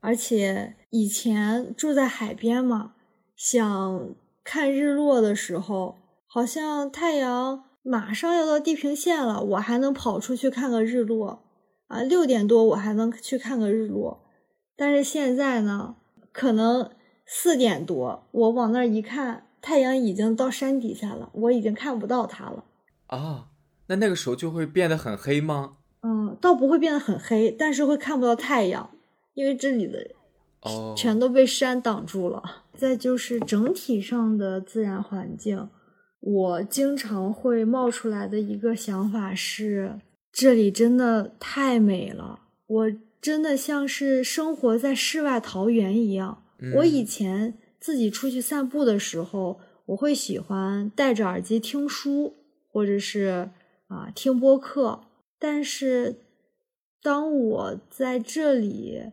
[0.00, 2.94] 而且以前住在海边嘛，
[3.34, 11.44] 想看日落的时候，好像太阳马上要到地平线了，我还能跑出去看个日落
[11.86, 14.24] 啊，六点多我还能去看个日落。
[14.76, 15.94] 但是现在呢，
[16.32, 16.90] 可能
[17.24, 22.64] 四点多，我往那儿一看，太阳已经到山底下了，我已经看不到它了。
[23.06, 23.46] 啊，
[23.86, 25.76] 那那个时候就会变得很黑吗？
[26.02, 28.90] 嗯，倒不会变得很黑，但是会看不到太阳，
[29.34, 30.10] 因为这里的
[30.62, 32.64] 哦，全都被山挡住了。
[32.74, 35.70] 再就是整体上的自然环境，
[36.26, 40.00] 我经常会冒出来的一个想法是，
[40.32, 46.42] 这里真的太美了，我真的像是生活在世外桃源一样。
[46.74, 52.34] 我以前自己出去散步的时候，我会喜欢戴着耳机听书，
[52.72, 53.50] 或者是
[53.86, 55.02] 啊听播客，
[55.38, 56.16] 但是
[57.00, 59.12] 当我在这里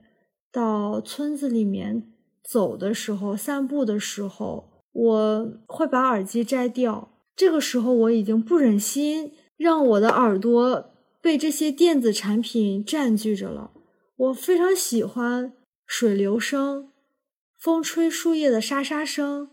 [0.51, 2.11] 到村子里面
[2.43, 7.09] 走的时候，散步的时候，我会把耳机摘掉。
[7.35, 13.71] 这个时候，我已经不忍心让我的耳朵被这些电子产品占据着了。
[14.15, 15.53] 我非常喜欢
[15.85, 16.91] 水流声、
[17.57, 19.49] 风吹树叶的沙沙声，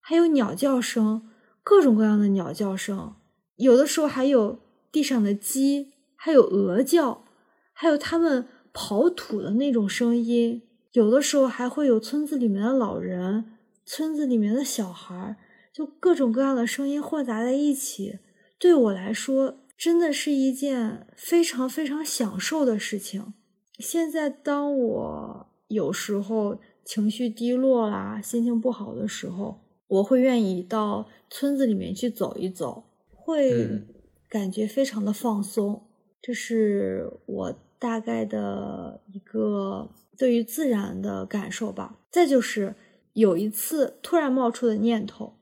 [0.00, 1.28] 还有鸟叫声，
[1.62, 3.14] 各种各样的鸟叫声。
[3.56, 4.58] 有的时候还有
[4.90, 7.24] 地上的鸡，还有鹅叫，
[7.72, 10.62] 还有它们刨土的那种声音。
[10.92, 13.53] 有的时候还会有村子里面的老人，
[13.84, 15.36] 村子里面的小孩，
[15.72, 18.18] 就各种各样的声音混杂在一起。
[18.58, 23.34] 对我来说，真的是一件非常非常享受的事情。
[23.78, 33.86] 现在，当我有时候情绪低落啦、心情不好的时候，我会愿意到村子里面去走一走，会嗯
[34.28, 35.88] 感觉非常的放松。
[36.22, 41.98] 这是我大概的一个对于自然的感受吧。
[42.10, 42.74] 再就是
[43.14, 45.34] 有一次突然冒出的念头，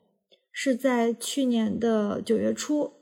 [0.52, 2.92] 是在去年的九月初，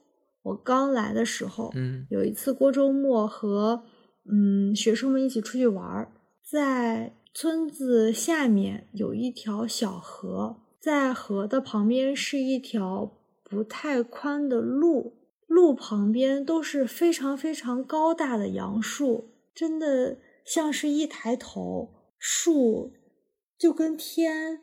[0.43, 2.07] 我刚来的时候，嗯。
[2.09, 3.83] 有一次过周末和
[4.31, 6.13] 嗯学生们一起出去玩儿，
[6.49, 15.15] 在村子下面有一条小河，在河的旁边是一条不太宽的路，
[15.47, 22.93] 路旁边都是非常非常高大的杨树，真的像是一抬头，树
[23.61, 24.63] 就跟天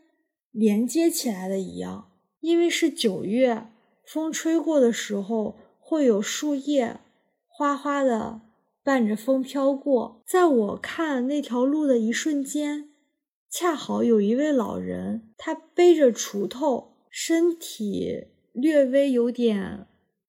[0.50, 2.10] 连接起来的一样。
[2.40, 3.68] 因为是九月，
[4.04, 7.00] 风吹过的时候会有树叶
[7.48, 8.42] 哗哗的
[8.84, 10.24] 伴着风飘过。
[10.26, 12.90] 在我看那条路的一瞬间，
[13.52, 19.86] 恰好有一位老人，他背着锄头，身体略微有点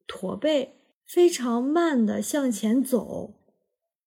[0.07, 0.75] 驼背，
[1.07, 3.35] 非常慢的向前走。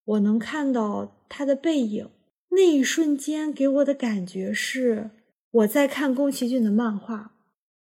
[0.04, 2.10] 我能看到他的背影，
[2.52, 5.12] 那一瞬间给我的感觉是
[5.52, 7.34] 我在看宫崎骏的漫画。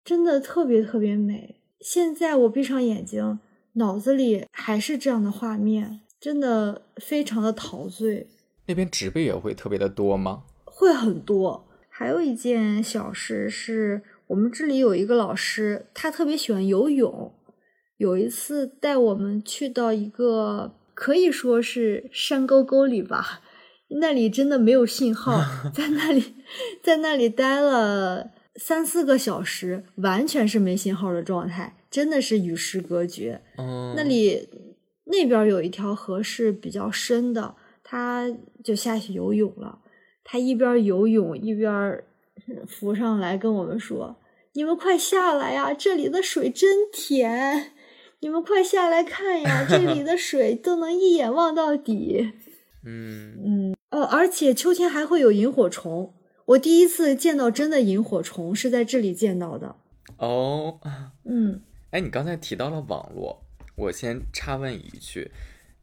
[0.03, 1.57] 真的特别特别美。
[1.79, 3.39] 现在我闭上眼睛，
[3.73, 8.27] 脑子里还是这样的画面，真的非常的陶醉，
[8.65, 10.43] 那边植被也会特别的多吗？
[10.65, 11.67] 会很多。
[11.89, 17.33] 还有一件小事是，我们这里有一个老师，他特别喜欢游泳。
[17.97, 23.41] 有一次带我们去到一个可以说是山沟沟里吧，
[23.89, 25.41] 那里真的没有信号，
[25.73, 26.35] 在那里，
[26.83, 28.31] 在那里待了。
[28.55, 33.41] 三四个小时，完全是没信号的状态，真的是与世隔绝。
[33.57, 34.49] 嗯，那里
[35.05, 38.29] 那边有一条河是比较深的，他
[38.61, 39.79] 就下去游泳了。
[40.25, 42.03] 他一边游泳一边
[42.67, 44.17] 浮上来跟我们说
[44.53, 47.71] ：“你们快下来呀，这里的水真甜！
[48.19, 52.33] 你们快下来看呀，这里的水都能一眼望到底。
[52.85, 56.13] ”嗯嗯，呃，而且秋天还会有萤火虫。
[56.45, 59.75] 我第一次见到真的萤火虫是在这里见到的。
[60.17, 60.79] 哦，
[61.25, 61.61] 嗯，
[61.91, 65.31] 哎，你刚才提到了网络，我先插问一句，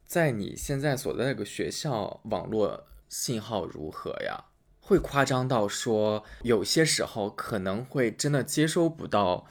[0.05, 4.45] 在你现在所在那个学校，网络信号如何呀？
[4.79, 9.45] 会夸张到说有些时候可能会真的接收不到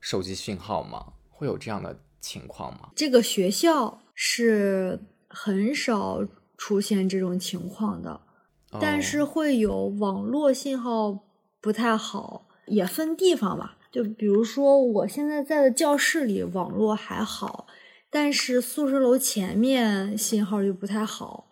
[0.00, 1.12] 手机讯号吗？
[1.30, 2.90] 会有这样的情况吗？
[2.96, 6.26] 这个学校是很少
[6.56, 8.20] 出现这种情况的，
[8.80, 11.24] 但是哦会有网络信号
[11.60, 13.76] 不太好，也分地方吧。
[13.92, 17.66] 就比如说我现在在的教室里网络还好，
[18.10, 21.48] 但是宿舍楼前面信号就不太好。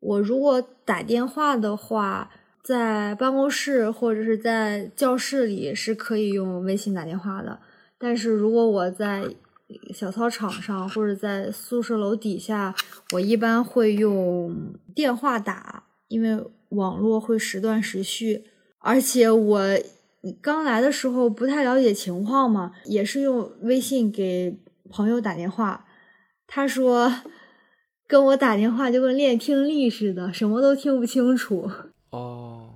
[0.00, 2.30] 我如果打电话的话，
[2.62, 7.60] 在办公室或者是在教室里是可以用微信打电话的，
[7.98, 9.24] 但是如果我在
[9.92, 12.74] 小操场上或者在宿舍楼底下，
[13.12, 18.44] 我一般会用电话打，因为网络会时断时续，
[18.78, 19.60] 而且我
[20.40, 24.58] 刚来的时候不太了解情况嘛，也是用微信给
[24.90, 25.86] 朋友打电话，
[26.46, 27.12] 他说
[28.06, 31.70] 跟我打电话就跟练听力似的，什么都听不清楚。
[32.10, 32.70] 哦，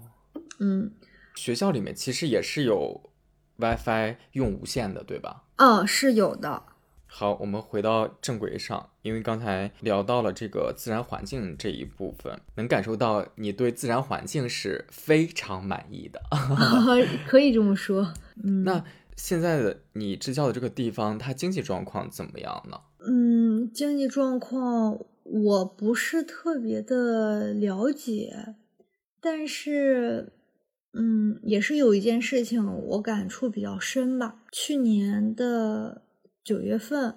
[0.58, 0.92] 嗯，
[1.36, 3.10] 学校里面其实也是有
[3.56, 5.44] WiFi 用无线的，对吧？
[5.56, 6.62] 嗯，是有的。
[7.10, 16.20] 好，我们回到正轨上，因为刚才聊到了这个自然环境这一部分，能感受到你对自然环境是非常满意的。
[17.26, 18.12] 可以这么说。
[18.44, 18.84] 嗯，那
[19.16, 22.78] 现在的你支教的这个地方，它经济状况怎么样呢？
[23.00, 28.54] 嗯，经济状况我不是特别的了解，
[29.20, 30.32] 但是，
[30.92, 34.42] 嗯，也是有一件事情我感触比较深吧。
[34.52, 36.02] 去年的
[36.44, 37.14] 九月份，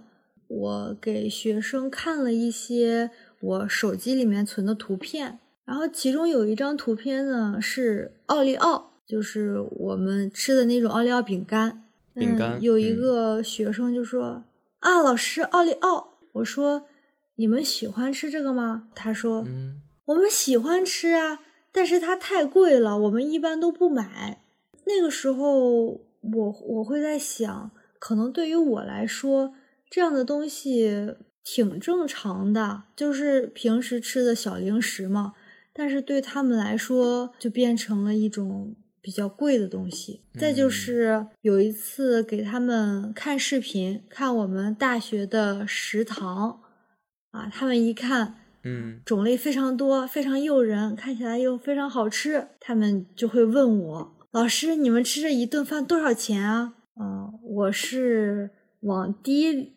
[0.47, 11.83] 我给学生看了一些我手机里面存的图片，然后其中有一张图片呢是奥利奥，就是我们吃的那种奥利奥饼干。
[12.13, 14.43] 饼干嗯、有一嗯个学生就说
[14.79, 16.85] ：“啊，老师，奥利奥。”我说
[17.35, 21.39] ：“你们喜欢吃这个吗？”他说：“嗯，我们喜欢吃啊，
[21.71, 24.43] 但是它太贵了，我们一般都不买。”
[24.85, 26.01] 那个时候，我
[26.67, 27.71] 我会在想，
[28.01, 29.53] 可能对于我来说，
[29.87, 35.33] 这样的东西挺正常的，就是平时吃的小零食嘛。
[35.71, 40.23] 但是对他们来说，就变成了一种比较贵的东西。
[40.33, 46.59] 再就是有一次给他们看视频，看我们大学的食堂，
[47.29, 59.73] 啊，他们一看，嗯，种类非常多，非常诱人，看起来又非常好吃，他们就会问我：“老师，你们吃这一顿饭多少钱啊？”嗯、我是往低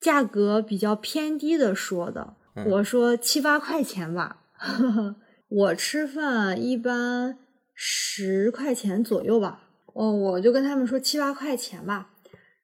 [0.00, 4.40] 价格比较偏低的说的，嗯我说七八块钱吧。
[5.48, 7.38] 我吃饭一般
[7.74, 12.10] 十块钱左右吧，哦，我就跟他们说七八块钱吧，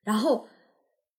[0.02, 0.48] 然后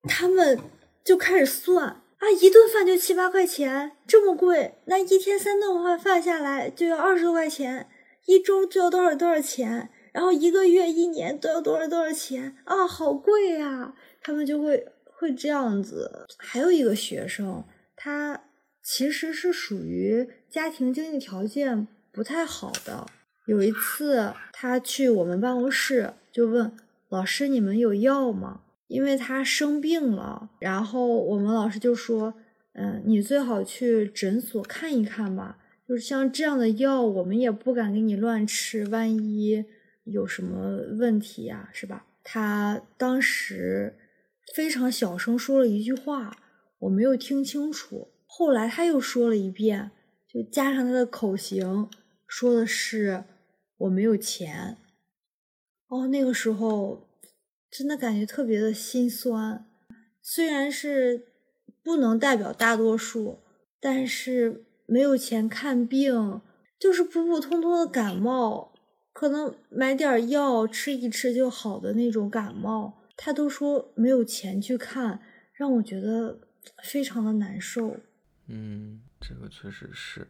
[0.04, 0.60] 他们
[1.04, 7.88] 就开始算啊，一顿饭就七八块钱，这么贵，那一天三顿饭饭下来就要二十多块钱，
[8.26, 16.26] 一周就要多少多少钱，然后一个月、一年都要多少多少钱啊，好贵呀、他们就会会这样子。
[16.38, 17.64] 还有一个学生，
[17.96, 18.42] 他
[18.84, 23.06] 其实是属于家庭经济条件不太好的。
[23.46, 26.72] 有一次，他去我们办公室就问
[27.10, 32.34] 老师：“你们有药吗？”因为他生病了，然后我们老师就说
[32.74, 35.58] ：“嗯，你最好去诊所看一看吧。
[35.88, 39.66] 就是像这样的药，我们也不敢给你乱吃，万一
[40.12, 43.98] 有什么问题呀、是吧？”他当时
[44.54, 46.38] 非常小声说了一句话，
[46.80, 48.10] 我没有听清楚。
[48.26, 49.92] 后来他又说了一遍，
[50.28, 51.90] 就加上他的口型，
[52.28, 53.24] 说的是
[53.78, 54.78] “我没有钱”。
[55.90, 57.08] 哦，那个时候
[57.72, 59.66] 真的感觉特别的心酸。
[60.22, 61.28] 虽然是
[61.82, 63.40] 不能代表大多数，
[63.80, 66.42] 但是没有钱看病，
[66.80, 68.69] 就是普普通通的感冒，
[69.14, 75.20] 可能买点药吃一吃就好的那种感冒，他都说没有钱去看，
[75.54, 76.40] 让我觉得
[76.84, 77.98] 非常的难受。
[78.48, 80.28] 嗯，这个确实是，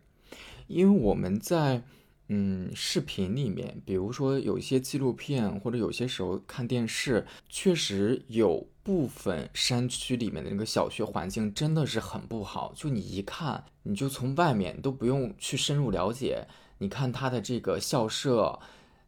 [0.67, 1.82] 因为我们在
[2.30, 16.47] 嗯视频里面，比如说有一些纪录片，或者有些时候看电视，确实有部分山区里面的那个小学环境真的是很不好，就你一看，你就从外面都不用去深入了解，
[16.80, 18.59] 你看它的这个校舍，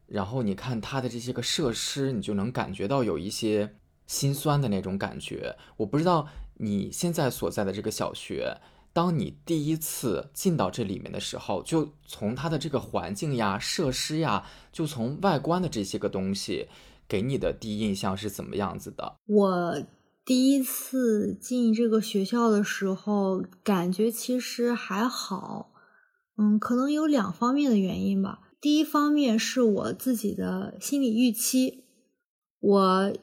[0.08, 3.76] 然后你看它的这些个设施，你就能感觉到有一些
[4.08, 5.58] 心酸的那种感觉。
[5.78, 8.58] 我不知道你现在所在的这个小学。
[8.94, 16.68] 当你第一次进到这里面的时候，就从它的这个环境呀、设施呀，就从外观的这些个东西，
[17.08, 19.16] 给你的第一印象是怎么样子的？
[19.28, 19.82] 我
[20.26, 25.71] 第一次进这个学校的时候，感觉其实还好，
[26.42, 28.40] 嗯，可能有两方面的原因吧。
[28.60, 31.84] 第一方面是我自己的心理预期，
[32.60, 33.14] 我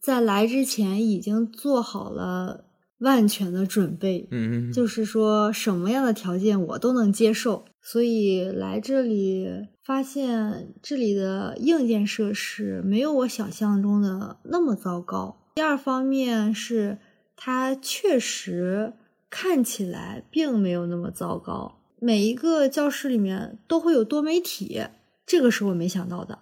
[0.00, 2.64] 在来之前已经做好了
[2.98, 9.48] 万全的准备，嗯，就是说什么样的条件我都能接受，所以来这里
[9.84, 15.36] 发现这里的硬件设施没有我想象中的那么糟糕。
[15.54, 16.98] 第二方面是
[17.36, 18.94] 它确实
[19.30, 21.80] 看起来并没有那么糟糕。
[22.04, 24.88] 每一个教室里面都会有多媒体，
[25.24, 26.40] 这个是我没想到的，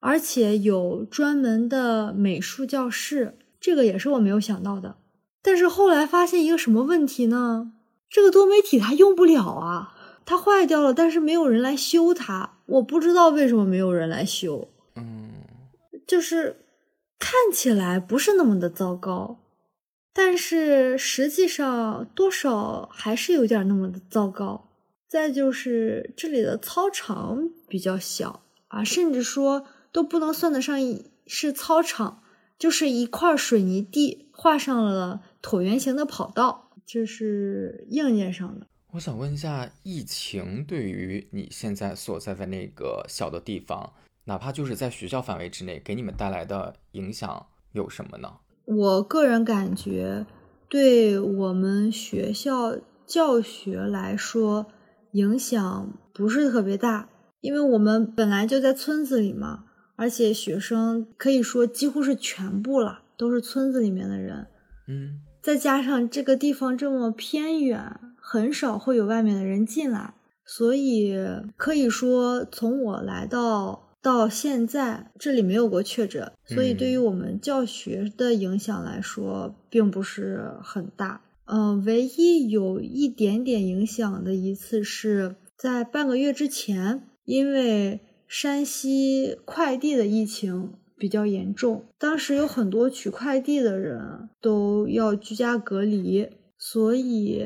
[0.00, 4.96] 而且有专门的美术教室，这个也是我没有想到的。
[5.42, 7.72] 但是后来发现一个什么问题呢？
[8.08, 9.94] 这个多媒体它用不了啊，
[10.24, 14.70] 它坏掉了，但是没有人来修它，我不知道为什么没有人来修。
[14.96, 15.30] 嗯，
[16.06, 16.64] 就是
[17.18, 19.40] 看起来不是那么的糟糕。
[20.18, 24.68] 但是实际上多少还是有点那么的糟糕。
[25.06, 30.76] 再就是这里的操场比较小啊，甚至说都不能算得上
[31.24, 32.24] 是操场，
[32.58, 38.66] 就是一块水泥地画上了椭圆形的跑道，这是硬件上的。
[38.90, 43.92] 我想问一下，疫情对于你现在所在的那个小的地方，
[44.24, 48.38] 哪怕就是在学校范围之内，给你们带来的影响有什么呢？
[48.70, 50.26] 我个人感觉，
[50.68, 54.66] 对我们学校教学来说，
[55.12, 57.08] 影响不是特别大，
[57.40, 59.64] 因为我们本来就在村子里嘛，
[59.96, 64.46] 而且学生可以说几乎是全部了，都是村子里面的人。
[64.86, 70.12] 嗯，再加上这个地方这么偏远，很少会有外面的人进来，
[70.44, 71.16] 所以
[71.56, 73.87] 可以说从我来到。
[74.08, 81.20] 到现在这里没有过确诊，所以对于我们教学的影响来说，并不是很大。
[81.44, 97.44] 嗯，唯一有一点点影响的一次是在半个月之前，因为山西快递的疫情比较严重，当时有很多取快递的人都要居家隔离，所以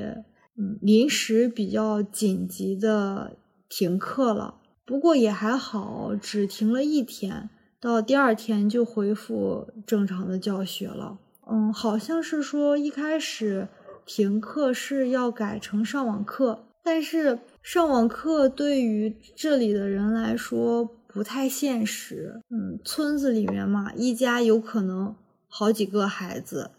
[0.56, 3.36] 嗯，临时比较紧急的
[3.68, 4.60] 停课了。
[4.84, 7.48] 不过也还好，只停了一天，
[7.80, 11.18] 到第二天就恢复正常的教学了。
[11.50, 13.68] 嗯，好像是说一开始
[14.04, 22.40] 停课是要改成上网课，但是上网课对于这里的人来说不太现实。
[22.50, 25.14] 嗯，村子里面嘛，一家有可能
[25.48, 26.70] 好几个孩子，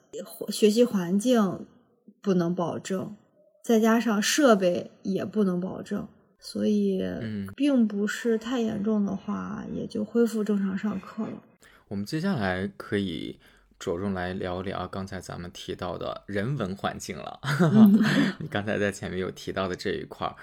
[0.49, 1.65] 学习环境
[2.21, 3.15] 不能保证，
[3.63, 6.07] 再加上设备也不能保证。
[6.45, 11.41] 所以，嗯，并不是太严重的话，也就恢复正常上课了。
[11.87, 13.39] 我们接下来可以
[13.79, 17.39] 着重来聊聊刚才咱们提到的人文环境了。
[18.39, 20.35] 你刚才在前面有提到的这一块儿，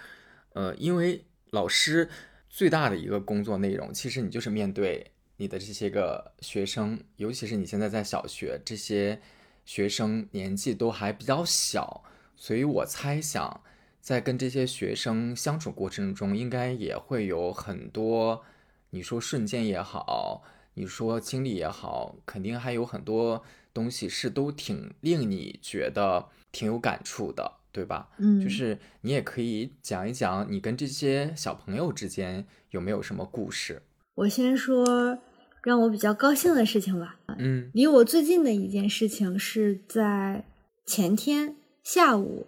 [0.54, 2.08] 呃，因为老师
[2.48, 9.20] 最大的一个工作内容，其实你就是面对你的这些个学生，尤其是你现在在小学，这些
[9.66, 12.02] 学生年纪都还比较小，
[12.36, 13.60] 所以我猜想。
[14.00, 18.42] 在跟这些学生相处过程中，应该也会有很多，
[18.90, 20.42] 你说瞬间也好，
[20.74, 23.42] 你说经历也好，肯定还有很多
[23.72, 28.08] 东西是都挺令你觉得挺有感触的，对吧？
[28.18, 33.82] 嗯，就是你也可以讲一讲你跟这些小朋友之间有没有什么故事。
[34.14, 35.18] 我先说
[35.62, 37.20] 让我比较高兴的事情吧。
[37.38, 40.44] 嗯，离我最近的一件事情是在
[40.86, 42.46] 前天下午。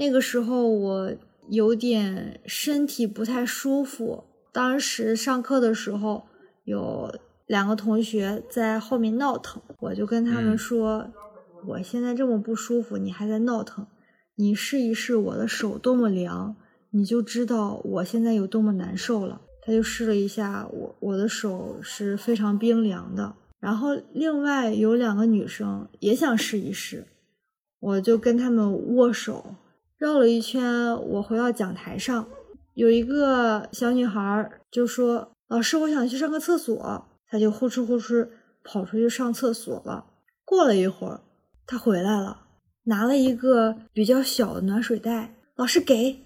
[0.00, 1.14] 那个时候我
[1.50, 6.22] 有点身体不太舒服，当时上课的时候
[6.64, 7.14] 有
[7.46, 11.12] 两个同学在后面闹腾，我就跟他们说
[11.68, 13.86] ：“我现在这么不舒服，你还在闹腾？
[14.36, 16.56] 你试一试我的手多么凉，
[16.92, 23.34] 你就知道我现在有多么难受了。”他就试了一下，我我的手是非常冰凉的。
[23.58, 27.04] 然后另外有两个女生也想试一试，
[27.78, 29.56] 我就跟他们握手。
[30.00, 32.26] 绕了一圈，我回到讲台上，
[32.72, 38.26] 有一个小女孩就说：“老师，我想去上个厕所。”她就呼哧呼哧
[38.64, 40.06] 跑出去上厕所了。
[40.42, 41.20] 过了一会儿，
[41.66, 42.44] 她回来了，
[42.84, 45.34] 拿了一个比较小的暖水袋。
[45.54, 46.24] 老师给，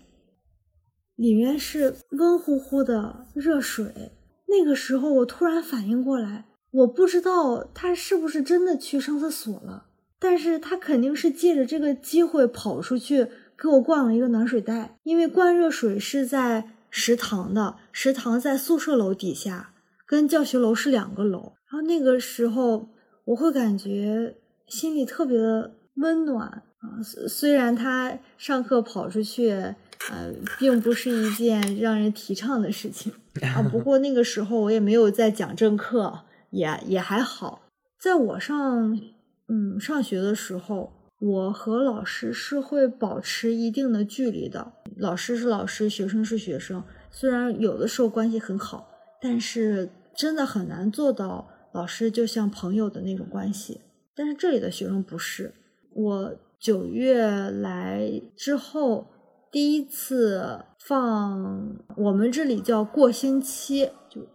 [1.16, 4.12] 里面是温乎乎的热水。
[4.46, 9.86] 那个时候，我突然反应过来，我不知道她是不是真的去上厕所了，
[10.20, 13.26] 但是她肯定是借着这个机会跑出去。
[13.56, 19.72] 给我灌了一个暖水袋，因为灌热水是在食堂的，食堂在宿舍楼底下，
[20.06, 21.54] 跟教学楼是两个楼。
[21.70, 22.88] 然后那个时候，
[23.24, 24.36] 我会感觉
[24.66, 27.02] 心里特别的温暖啊。
[27.02, 33.12] 虽然他上课跑出去，呃，并不是一件让人提倡的事情。
[33.42, 33.62] 啊。
[33.72, 37.62] 不过那个时候我也没有在讲正课，也也还好。
[37.98, 39.00] 在我上
[39.48, 44.72] 嗯上学的时候，我和老师是会保持一定的距离的。
[44.96, 46.84] 老师是老师，学生是学生。
[47.10, 48.88] 虽然有的时候关系很好，
[49.20, 53.80] 但是真的很难做到老师就像朋友的那种关系。
[54.14, 55.54] 但是这里的学生不是。
[55.92, 59.06] 我九月来之后，
[59.50, 64.26] 第一次放我们这里叫过星期，就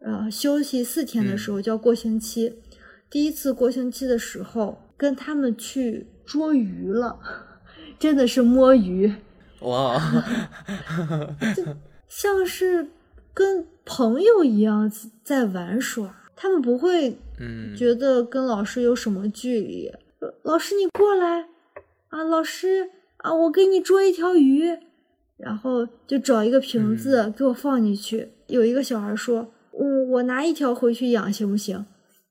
[0.00, 2.62] 呃休息四天的时候叫过星期。
[3.10, 7.18] 第一次过星期的时候，跟他们去捉鱼了，
[7.98, 9.14] 真的是摸鱼。
[9.60, 9.98] 哇，
[11.56, 11.64] 就
[12.08, 12.88] 像是
[13.32, 14.90] 跟朋友一样
[15.24, 19.90] 在玩耍，他们不会嗯，觉得跟老师有什么距离。
[20.42, 21.46] 老师，你过来
[22.08, 22.22] 啊！
[22.24, 24.76] 老师啊，我给你捉一条鱼，
[25.36, 28.32] 然后就找一个瓶子给我放进去。
[28.46, 31.84] 有一个小孩说：“我我拿一条回去养行不行？”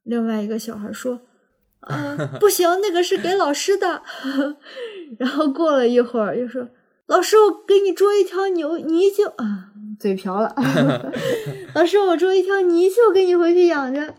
[0.03, 1.21] 另外一个小孩说
[1.85, 4.01] ：“啊，不行，那个是给老师的。
[5.19, 6.67] ”然后过了一会儿又说
[7.07, 10.53] ：“老师，我给你捉一条牛泥鳅啊，嘴瓢了。
[11.73, 14.15] 老师，我捉一条泥鳅给你回去养着。”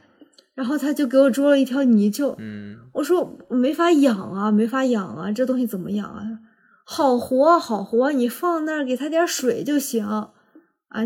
[0.55, 2.35] 然后他就给我捉了一条泥鳅。
[2.39, 6.23] 嗯，我说没法养啊，没法养啊，这东西怎么养啊？
[6.85, 10.31] 好活好活，你放那儿给它点水就行啊。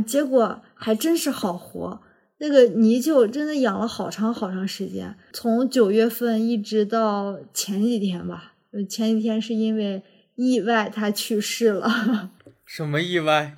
[0.06, 2.00] 结果还真是好活，
[2.40, 8.54] 那个泥鳅真的养了好长好长时间，从九月份一直到前几天吧。
[8.88, 10.02] 前几天是因为
[10.34, 12.30] 意外它去世了。
[12.66, 13.54] 什么意外？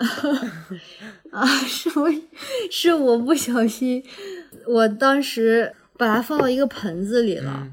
[1.32, 2.10] 啊，是我
[2.70, 4.04] 是我不小心，
[4.66, 5.74] 我当时。
[5.98, 7.68] 把它放到一个盆子里了，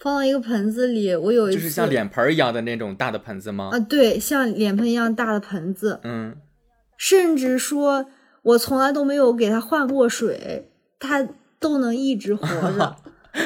[0.00, 1.14] 放到一个盆子里。
[1.14, 3.68] 我有一次就是像脸盆一样的那种大的盆子吗？
[3.70, 6.00] 啊，对，像脸盆一样大的盆子。
[6.04, 6.34] 嗯，
[6.96, 8.06] 甚至说
[8.46, 10.70] 我从来都没有给它换过水，
[11.00, 11.28] 它
[11.58, 12.96] 都能一直活着。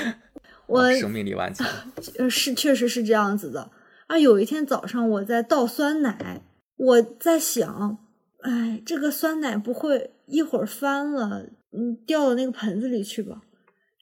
[0.68, 1.66] 我生命力顽强。
[2.28, 3.70] 是，确实是这样子的。
[4.08, 6.42] 啊，有一天早上我在倒酸奶，
[6.76, 7.98] 我在想，
[8.42, 13.40] 哎，这个酸奶不会一会儿翻了，嗯，掉到那个盆子里去吧？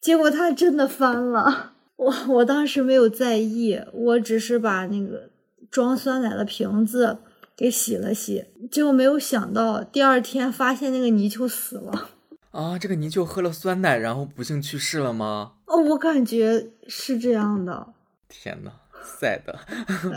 [0.03, 5.31] 结果它真的翻了，我我当时没有在意，我只是把那个
[5.71, 7.19] 装酸奶的瓶子
[7.59, 12.11] 给洗了洗，结果没有想到第二天发现那个泥鳅死了。
[12.53, 15.55] 啊，这个泥鳅喝了酸奶，然后不幸去世了吗？
[15.67, 17.95] 哦，我感觉是这样的。
[18.29, 18.71] 天呐，
[19.03, 19.59] 晒的，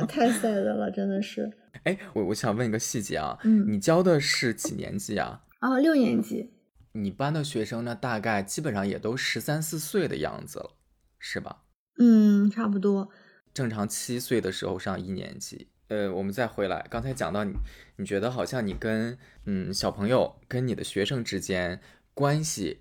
[0.08, 1.52] 太晒的了，真的是。
[1.84, 5.42] 哎，我我想问一个细节啊，嗯，你教的是几年级啊？
[5.62, 6.52] 啊，六年级。
[6.92, 10.76] 你班的学生呢，大概基本上也都十三四岁的样子了，
[11.18, 11.64] 是吧？
[11.98, 13.10] 嗯，差不多。
[13.52, 15.71] 正常七岁的时候上一年级。
[15.92, 17.54] 呃，我们再回来，刚才讲到你，
[17.98, 21.82] 你觉得好像你跟嗯小朋友跟你的学生之间
[22.14, 22.80] 关系，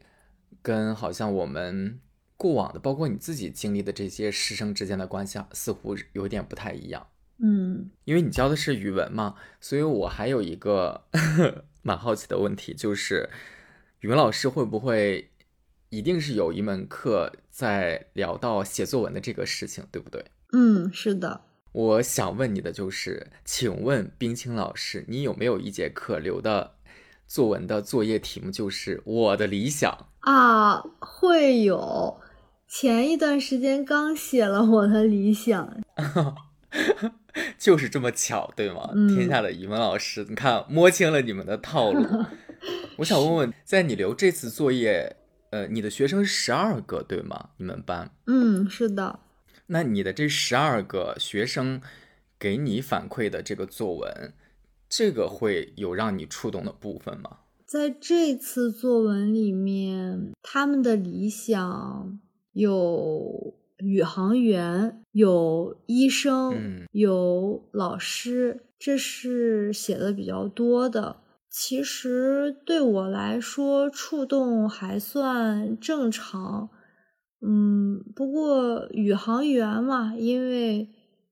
[0.62, 1.98] 跟好像我们
[2.36, 7.04] 过往的，包括你自己经历的这些师生之间的关系，似乎有点不太一样。
[7.38, 11.06] 嗯，因为你教的是语文嘛，所以我还有一个
[11.82, 13.28] 蛮好奇的问题，就是。
[14.02, 15.30] 语文老师会不会
[15.90, 20.24] 一定是有一门课在聊到写作文的这个事情，对不对？
[20.52, 21.42] 嗯，是的。
[21.72, 26.72] 我想问你的就是，请问冰清老师，你有没有一节课留的
[27.26, 30.82] 作文的作业题目就是我的理想啊？
[30.98, 32.20] 会有，
[32.66, 35.80] 前一段时间刚写了我的理想，
[37.56, 38.90] 就是这么巧，对吗？
[39.14, 42.04] 天下的语文老师，你看摸清了你们的套路。
[42.98, 45.16] 我想问问，在你留这次作业，
[45.50, 47.50] 呃，你的学生十二个对吗？
[47.58, 48.10] 你们班？
[48.26, 49.20] 嗯，是的。
[49.72, 51.80] 那你的这十二个学生
[52.38, 54.32] 给你反馈的这个作文，
[54.88, 57.38] 这个会有让你触动的部分吗？
[57.64, 62.18] 在这次作文里面，他们的理想
[62.52, 71.18] 有宇航员，有医生，嗯，有老师，这是写的比较多的。
[71.48, 76.70] 其实对我来说，触动还算正常，
[77.40, 80.88] 嗯，不过宇航员嘛，因为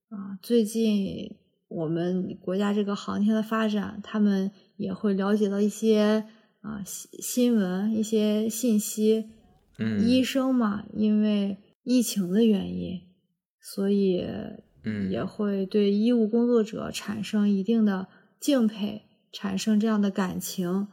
[0.09, 1.37] 啊，最近
[1.69, 6.25] 我们国家这个航天的发展，他们也会了解到一些
[6.61, 9.31] 啊新新闻、一些信息。
[9.79, 13.01] 嗯，医生嘛，因为疫情的原因，
[13.61, 14.27] 所以
[14.85, 18.09] 嗯，也会对医务工作者产生一定的
[18.41, 19.03] 敬佩。
[19.31, 20.89] 产生这样的感情，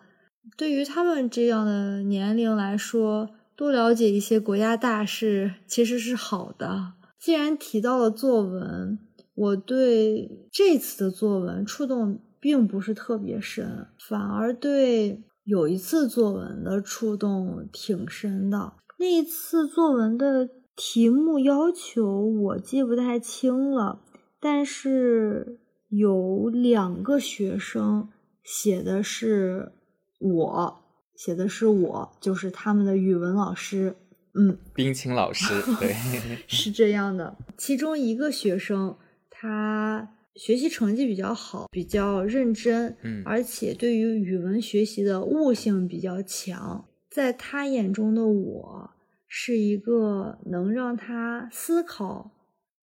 [0.58, 6.94] 对于他们这样的年龄来说，多了解一些国家大事其实是好的。
[7.20, 9.00] 既然提到了作文，
[9.34, 24.02] 我对这次的作文触动并不是特别深，反而对有一次作文的触动挺深的，那一次作文的题目要求我记不太清了，
[24.40, 28.10] 但是有两个学生
[28.44, 29.72] 写的是
[30.20, 30.85] 我，
[31.16, 33.96] 写的是我，就是他们的语文老师。
[34.38, 35.48] 嗯，冰清老师，
[35.80, 35.96] 对，
[36.46, 37.38] 是这样的。
[37.58, 38.98] 其中一个学生，
[39.30, 46.86] 他学习成绩比较好，比较认真，嗯而且对于语文学习的悟性比较强。
[47.10, 48.92] 在他眼中的我，
[49.26, 52.32] 是一个能让他思考、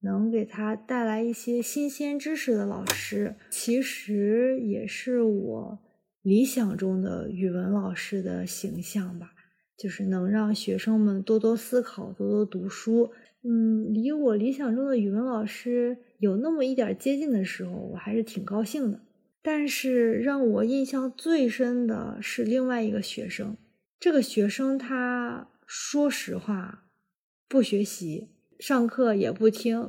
[0.00, 3.36] 能给他带来一些新鲜知识的老师。
[3.50, 5.78] 其实也是我
[6.22, 9.32] 理想中的语文老师的形象吧。
[9.74, 13.10] 就是能让学生们多多思考、多多读书。
[13.42, 19.00] 嗯，离我理想中的语文老师有那么一点接近的时候，我还是挺高兴的。
[19.40, 23.56] 但是让我印象最深的是另外一个学生，
[23.98, 26.84] 这个学生他说实话
[27.48, 28.28] 不学习，
[28.60, 29.80] 上课也不听，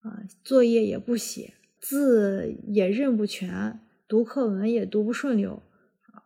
[0.00, 3.80] 啊，作业也不写，字也认不全，
[4.12, 5.62] 读课文也读不顺溜，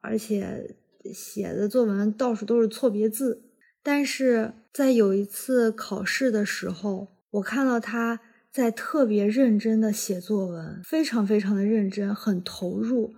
[0.03, 0.76] 而且。
[1.14, 3.45] 写的作文到处都是错别字，
[3.80, 8.20] 但是在有一次考试的时候，我看到他
[8.51, 13.14] 在特别认真的写作文，非常非常的认真，很投入，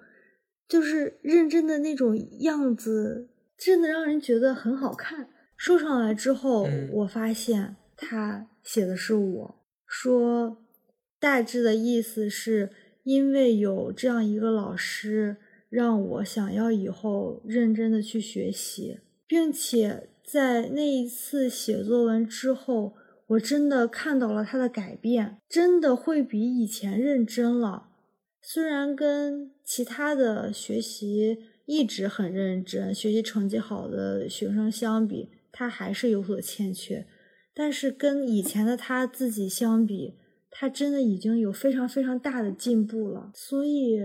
[0.69, 5.31] 就是认真的那种样子，真的让人觉得很好看。
[5.57, 9.55] 收上来之后，嗯我发现他写的是我
[9.87, 10.59] 说，
[11.19, 12.71] 大致的意思是
[13.09, 15.39] 因为有这样一个老师。
[15.71, 22.95] 让我想要以后认真的去学习，并且在那一次写作文之后，
[23.27, 27.91] 我真的看到了他的改变，真的会比以前认真了。
[28.41, 31.37] 虽然跟其他的学习
[31.67, 37.07] 一直很认真、学习成绩好的学生相比，他还是有所欠缺，
[37.55, 40.15] 但是跟以前的他自己相比，
[40.51, 43.31] 他真的已经有非常非常大的进步了。
[43.35, 44.01] 所以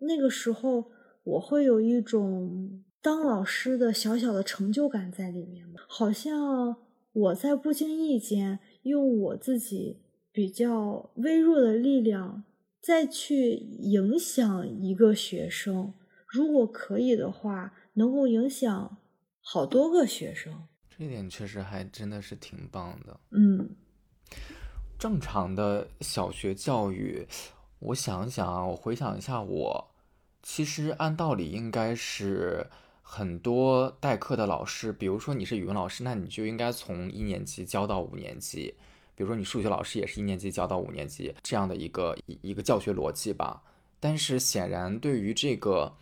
[0.00, 0.90] 那个时候。
[1.26, 6.76] 我会有一种当老师的小小的成就感在里面，好像
[7.12, 9.98] 我在不经意间用我自己
[10.30, 12.44] 比较微弱的力量
[12.80, 15.94] 再去影响一个学生，
[16.28, 18.96] 如果可以的话，能够影响
[19.40, 20.68] 好多个学生。
[20.88, 23.18] 这点确实还真的是挺棒的。
[23.32, 23.70] 嗯，
[24.98, 27.26] 正常的小学教育，
[27.80, 29.88] 我想想啊，我回想一下我。
[30.42, 32.66] 其实按道理应该是
[33.02, 38.72] 很多代课的老师，比如说你是语文老师，那你就应该从一年级教到五年级；
[39.14, 43.62] 比如说你数学老师也是一年级教到五年级，这样的一个一一个教学逻辑吧。
[44.00, 45.92] 但是显然对于这个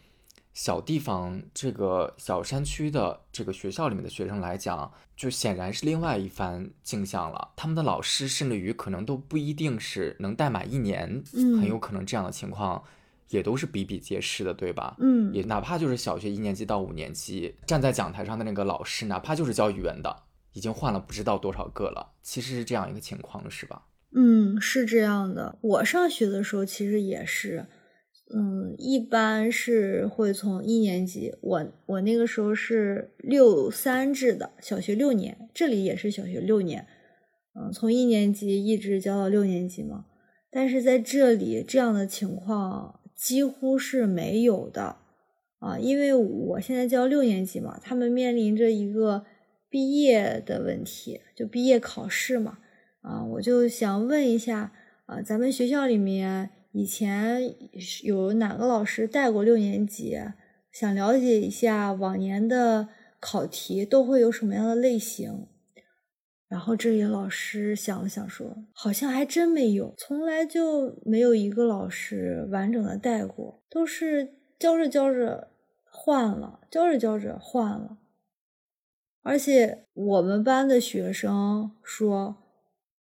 [0.55, 7.51] 小地方、这个小山区的这个学校里面的学生来讲，就显然是另外一番景象了。
[7.55, 12.83] 他们的老师甚至于可能都不一定是能带满一年，嗯很有可能这样的情况。
[13.31, 14.95] 也都是比比皆是的，对吧？
[15.01, 22.13] 嗯，也哪怕就是小学一年级到五年级站在讲台上的那个老师，哪怕就是教语文的，已经换了不知道多少个了。
[22.23, 23.87] 其实是这样一个情况，是吧？
[24.15, 25.59] 嗯，是这样的。
[25.63, 27.67] 我上学的时候其实也是，
[28.37, 36.87] 嗯，一般是会从一年级，我我那个时候是六三制的，小学六年，这里也是小学六年，
[37.55, 40.07] 嗯，从一年级一直教到六年级嘛。
[40.51, 43.01] 但是在这里这样的情况。
[43.17, 44.97] 几乎是没有的
[45.61, 49.25] 啊，因为我现在教六年级嘛，他们面临着一个
[49.71, 52.59] 毕业的问题，就毕业考试嘛
[53.03, 54.73] 啊，我就想问一下
[55.07, 57.55] 啊，咱们学校里面以前
[58.03, 60.19] 有哪个老师带过六年级？
[60.73, 62.89] 想了解一下往年的
[63.21, 65.47] 考题都会有什么样的类型。
[66.49, 75.53] 然后这里老师想了想说，好像还真没有，从来就没有一个老师完整的带过，都是教着教着
[75.85, 77.99] 换了，教着教着换了。
[79.23, 82.37] 而且我们班的学生说，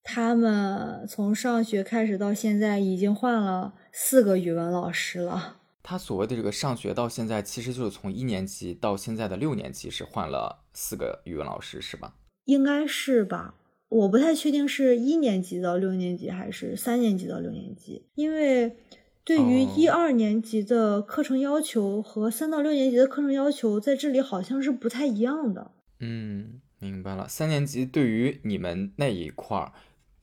[0.05, 5.57] 他们从上学开始到现在已经换了四个语文老师了。
[5.83, 12.15] 他所谓的这个上学到现在，其实就是从一年级到现在的六年级是换了四个语文老师，是吧？
[12.45, 13.55] 应该是吧，
[13.89, 18.77] 我不太确定是一年级到六年级还是三年级到六年级，因为
[19.25, 25.71] 对于一二年级的课程要求和三到六年级的课程要求在这里好像是不太一样的。
[26.01, 27.27] 嗯，明白了。
[27.29, 29.73] 三年级对于你们那一块儿，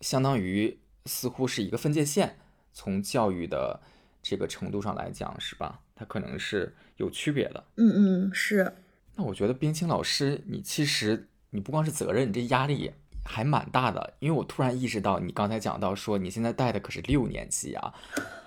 [0.01, 2.37] 相当于似乎是一个分界线，
[2.73, 3.79] 从教育的
[4.21, 5.79] 这个程度上来讲，是吧？
[5.95, 7.63] 它可能是有区别的。
[7.77, 8.75] 嗯嗯，是。
[9.15, 12.91] 那我觉得冰清老师，你其实你不光是责任，你这压力
[13.23, 14.15] 还蛮大的。
[14.19, 17.93] 因为我突然意识到，你刚才讲到说你现在带的可是六年级啊，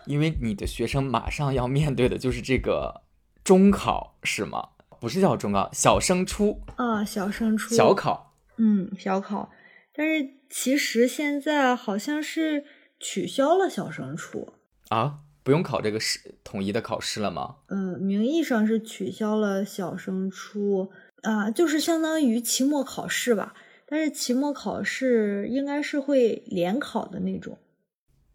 [0.06, 3.02] 因为你的学生马上要面对的就是这个
[3.44, 4.70] 中考，是吗？
[5.00, 9.50] 不是叫中考，小升初啊，小升初，小考，嗯，小考。
[9.94, 12.64] 但是其实现在好像是
[12.98, 14.52] 取消了小升初
[14.88, 15.20] 啊。
[15.44, 17.56] 不用考这个试统一的考试了吗？
[17.66, 20.90] 嗯，名义上是取消了小升初
[21.20, 23.52] 啊，就是相当于期末考试吧。
[23.84, 27.58] 但是期末考试应该是会联考的那种。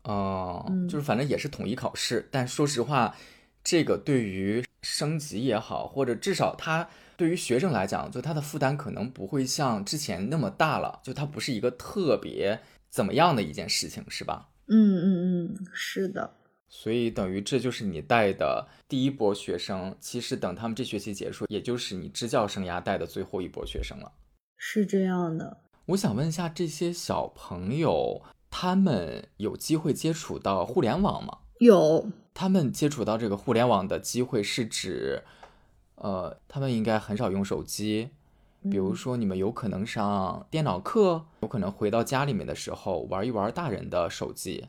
[0.03, 2.29] 哦，就是反正也是统一考试。
[2.29, 3.15] 但说实话，
[3.63, 6.87] 这个对于升级也好，或者至少他
[7.19, 11.01] 对于学生来讲，就他的负担可能不会像之前那么大了。
[11.03, 12.57] 就它不是一个特别
[12.89, 14.47] 怎么样的一件事情，是吧？
[14.67, 16.33] 嗯嗯嗯，是的。
[16.69, 24.09] 所以等于这就是你带的第一波学生，其实等他们这学期结束，也就是你支教生涯带的最后一波学生了。
[24.55, 25.57] 是这样的。
[25.87, 31.39] 我想问一下，这些小朋友他们有机会接触到互联网吗？
[31.59, 32.09] 有。
[32.33, 35.21] 他们接触到这个互联网的机会是指，
[36.01, 38.09] 呃，他们应该很少用手机。
[38.69, 44.67] 比如说，你们有可能上电脑课，有可能回到家里面的时候玩一玩大人的手机。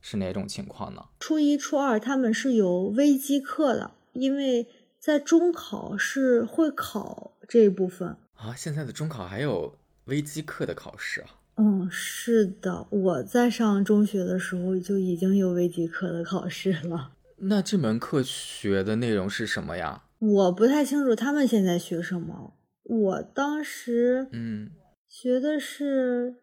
[0.00, 1.04] 是哪种情况呢？
[1.20, 4.66] 初一、初二他们是有微机课的，因为
[4.98, 8.54] 在中考是会考这一部分啊。
[8.54, 11.28] 现在的中考还有微机课的考试啊？
[11.56, 17.12] 嗯，是的，我在上中学的时候就已经有微机课的考试了。
[17.36, 20.04] 那这门课学的内容是什么呀？
[20.20, 22.54] 我不太清楚他们现在学什么。
[22.84, 24.70] 我当时嗯，
[25.08, 26.36] 学的是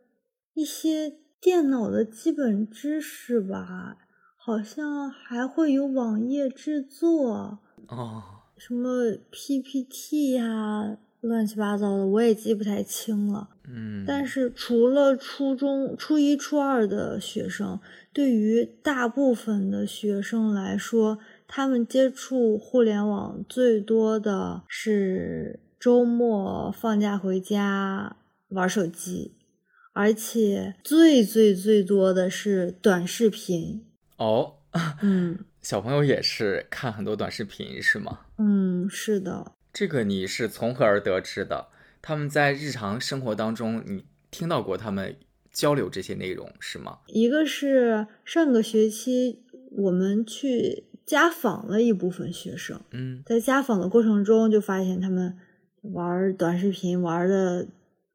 [0.53, 1.17] 一些。
[1.39, 3.95] 电脑的基本知识吧，
[4.38, 7.59] 好像还会有网页制作
[7.89, 8.23] 哦，
[8.57, 13.49] 什么 PPT 呀，乱七八糟的，我也记不太清了。
[13.69, 17.80] 嗯，但是除了初中初一、初二的学生，
[18.11, 28.17] 对于大部分的学生来说，他们接触互联网最多的是周末放假回家
[28.49, 29.33] 玩手机。
[29.93, 33.83] 而且最最最多的是短视频
[34.17, 34.57] 哦，
[35.01, 38.19] 嗯，小朋友也是看很多短视频是吗？
[38.37, 39.53] 嗯，是的。
[39.73, 41.69] 这个你是从何而得知的？
[41.99, 45.15] 他们在日常生活当中，你听到过他们
[45.51, 46.99] 交流这些内容是吗？
[47.07, 55.36] 一个是上个学期我们去家访了一部分学生，嗯，在家访的过程中就发现他们
[55.82, 57.66] 玩短视频玩的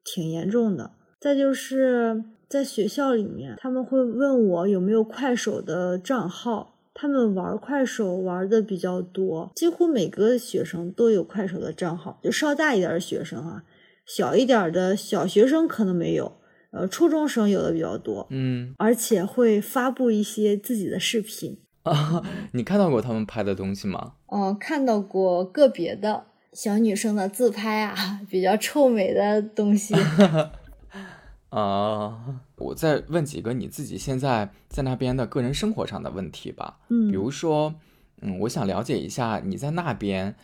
[0.05, 0.91] 挺严重的。
[1.19, 6.69] 再就是在学校里面，他们会问我有没有快手的账号。
[6.95, 12.19] 他们玩快手玩的比较多，几乎每个学生都有快手的账号。
[12.21, 13.63] 就稍大一点的学生啊，
[14.05, 16.31] 小一点的小学生可能没有，
[16.71, 18.27] 呃，初中生有的比较多。
[18.29, 22.23] 嗯，而且会发布一些自己的视频啊。
[22.51, 24.15] 你看到过他们拍的东西吗？
[24.27, 29.95] 哦，看到过个别的小女生的自拍啊，比较臭美的东西。
[31.49, 36.79] 啊，我再问几个你自己现在在那边的个人生活上的问题吧。
[36.89, 37.75] 嗯，比如说，
[38.21, 40.35] 嗯，我想了解一下你在那边，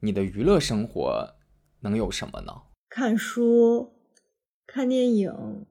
[0.00, 1.34] 你的娱乐生活
[1.80, 2.62] 能有什么呢？
[2.88, 3.92] 看书、
[4.66, 5.66] 看电影、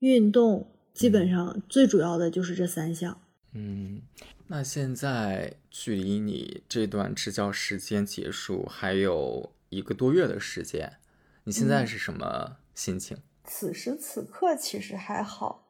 [0.00, 3.20] 运动，基本上最主要的就是这三项。
[3.52, 4.02] 嗯，
[4.46, 10.98] 那现在距离你这段支教时间结束还有一个多月的时间，
[11.44, 13.16] 你现在是什么心情？
[13.44, 15.68] 此时此刻其实还好，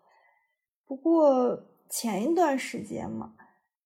[0.86, 3.34] 不过前一段时间嘛，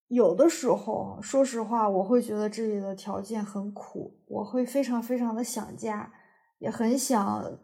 [0.08, 6.12] 有的时候，说实话，我会觉得这里的条件很苦，我会非常非常的想家，
[6.58, 7.58] 也很想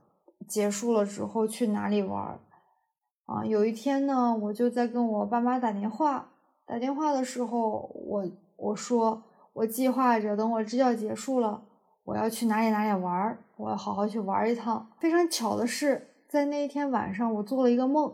[0.47, 2.39] 结束了之后去哪里玩
[3.25, 3.45] 啊。
[3.47, 6.34] 有一天呢，我就在跟我爸妈打电话，
[6.67, 8.25] 打电话的时候，我
[8.57, 11.62] 我说我计划着等我支教结束了，
[12.05, 14.91] 我要去哪里哪里玩儿我要好好去玩一趟。
[14.99, 16.11] 非常巧的是。
[16.27, 18.12] 在那一天晚上，我做了一个梦，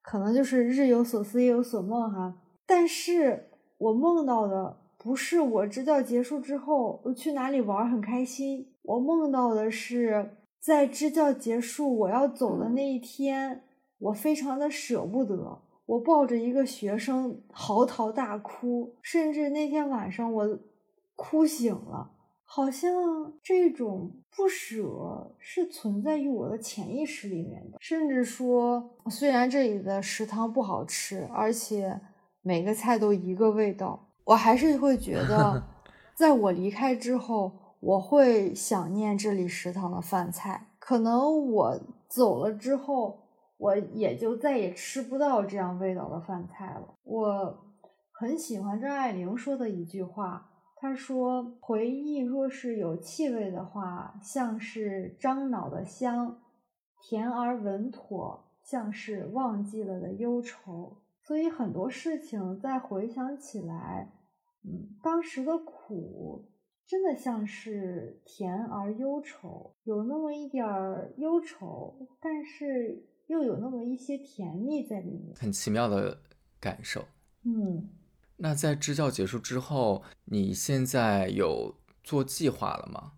[0.00, 2.36] 可能就是日有所思夜有所梦哈。
[2.64, 13.64] 但是我梦到的不是我支教结束之后我去哪里玩很开心，我梦到的是在支教结束我要走的那一天，
[13.98, 20.58] 我非常的舍不得，我抱着一个学生嚎啕大哭，甚至那天晚上我
[21.14, 22.12] 哭醒了。
[22.48, 22.92] 好像
[23.42, 32.00] 这种不舍是存在于我的潜意识里面的，甚至说，虽然这里的食堂不好吃，而且
[32.42, 35.60] 每个菜都一个味道，我还是会觉得，
[36.14, 40.68] 在我离开之后，我会想念这里食堂的饭菜。
[40.78, 43.25] 可能我走了之后，
[43.58, 46.94] 我也就再也吃不到这样味道的饭菜了。
[47.04, 47.64] 我
[48.12, 56.40] 很喜欢张爱玲说的一句话，她说：“回忆若是有气味的话，像是樟脑的香，
[57.02, 64.12] 甜而稳妥，像是忘记了的忧愁。”所以很多事情再回想起来，
[64.64, 66.48] 嗯，当时的苦。
[66.88, 76.20] 真的像是甜而忧愁，有那么一点儿忧愁，但是又有那么一些甜蜜在里面，很奇妙的
[76.60, 77.04] 感受。
[77.44, 77.88] 嗯，
[78.36, 83.12] 那在支教结束之后，你现在有做计划了吗？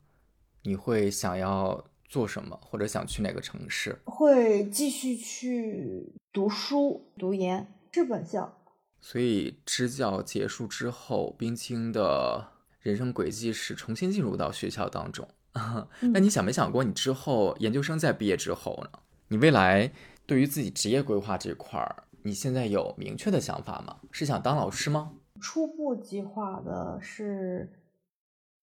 [0.62, 3.98] 你会想要做什么，或者想去哪个城市？
[4.04, 8.58] 会继续去读书读研，是本校。
[9.00, 12.52] 所以支教结束之后，冰清的。
[12.80, 15.28] 人生轨迹是重新进入到学校当中，
[16.12, 19.00] 那你想没想过，你之后研究生在毕业之后呢？
[19.28, 19.92] 你未来
[20.26, 24.00] 对于自己职业规划这块儿，你现在有明确的想法吗？
[24.10, 25.12] 是想当老师吗？
[25.40, 27.70] 初步计划的是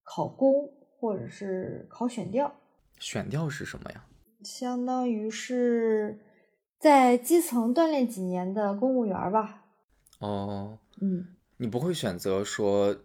[0.03, 2.53] 考公或者是考选调。
[2.99, 4.05] 选调是什么呀？
[4.43, 6.19] 相当于是
[6.79, 9.65] 在基层锻炼几年的公务员吧。
[10.19, 12.95] 哦，嗯，你不会选择说。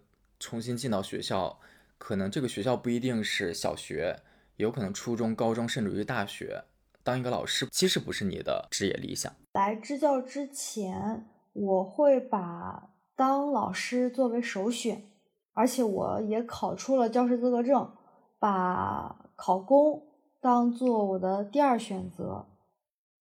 [0.42, 1.60] 重新进到学校，
[1.98, 4.18] 可能这个学校不一定是小学，
[4.56, 6.64] 有可能初中、高中，甚至于大学，
[7.02, 9.32] 当一个老师其实不是你的职业理想。
[9.52, 15.10] 来支教之前，我会把当老师作为首选，
[15.52, 17.92] 而且我也考出了教师资格证，
[18.38, 20.02] 把考公
[20.40, 22.46] 当做我的第二选择。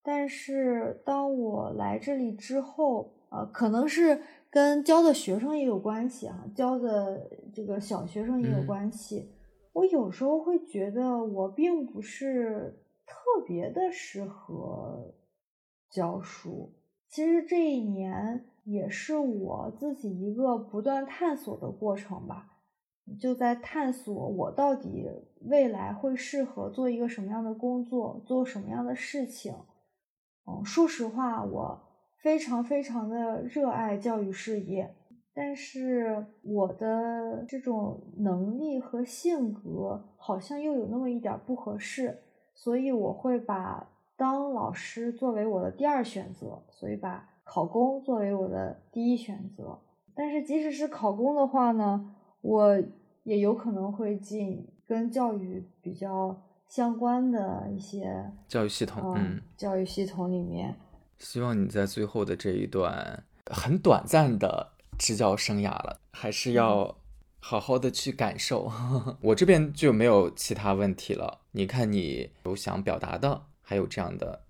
[0.03, 4.21] 但是当我来这里之后，呃，可能是。
[4.51, 9.31] 跟教的学生也有关系啊，教的这个小学生也有关系。
[9.73, 12.75] 我有时候会觉得我并不是
[13.09, 15.13] 特别的适合
[15.89, 16.71] 教书。
[17.09, 22.61] 其实这一年也是我自己一个不断探索的过程吧，
[23.19, 25.09] 就在探索我到底
[25.41, 29.53] 未来会适合做一个什么样的工作，做什么样的事情。
[30.45, 31.89] 嗯，说实话，我。
[32.21, 34.93] 非常非常的热爱教育事业，
[35.33, 42.21] 但是我的这种能力和性格好像又有那么一点不合适，
[42.61, 43.87] 所以我会把
[44.17, 49.79] 当老师作为我的第二选择，所以把考公作为我的第一选择。
[50.13, 52.77] 但是即使是考公的话呢，我
[53.23, 56.37] 也有可能会进跟教育比较
[56.67, 60.75] 相关的一些教育系统，嗯，教育系统里面。
[61.17, 66.93] 希望你在最后的这一段很短暂的支教生涯了，还是要
[67.39, 68.69] 好好的去感受。
[69.21, 71.39] 我这边就没有其他问题了。
[71.51, 74.41] 你看，你有想表达的，还有这样的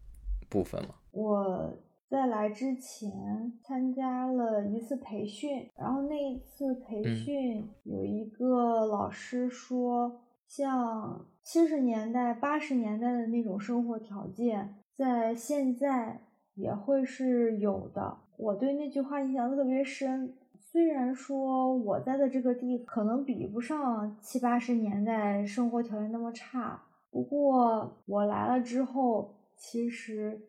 [0.49, 0.95] 部分吗？
[1.11, 1.73] 我
[2.09, 16.21] 在来之前参加了一次培训，然后那一次培训有一个老师说，像七十年代、八十年代的那种生活条件，在现在。
[16.55, 18.17] 也会是有的。
[18.35, 20.35] 我对那句话印象特别深。
[20.71, 30.39] 虽然说我在的这个地可能比不上七八十年代生活条件那么差，不过我来了之后，其实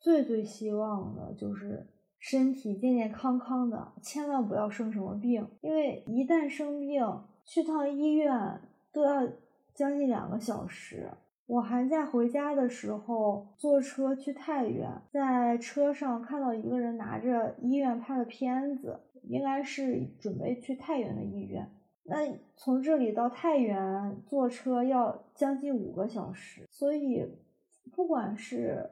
[0.00, 1.86] 最最希望的就是
[2.18, 5.46] 身体健健康康的，千万不要生什么病。
[5.60, 8.60] 因为一旦生病，去趟医院
[8.92, 9.28] 都要
[9.72, 11.08] 将近两个小时。
[11.46, 21.70] 我寒假回家的时候，坐车去太原，在车上看到一个人拿着医院拍的片子，应该是准备去太原的医院。
[22.04, 22.16] 那
[22.56, 27.26] 从这里到太原坐车要将近五个小时，所以
[27.92, 28.90] 不管是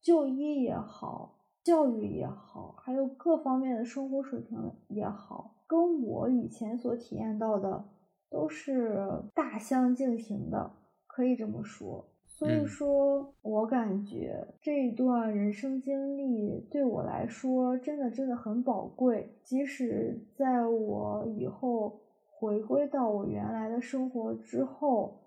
[0.00, 7.84] 就医也好，教育也好，还有各方面的生活水平也好，跟我以前所体验到的
[8.28, 8.98] 都是
[9.34, 10.72] 大相径庭的。
[11.06, 12.06] 可以这么说，
[12.38, 19.30] 所以说我感觉这一段人生经历对我来说真的真的很宝贵。
[19.42, 21.98] 即使在我以后
[22.28, 25.18] 回归到我原来的生活之后，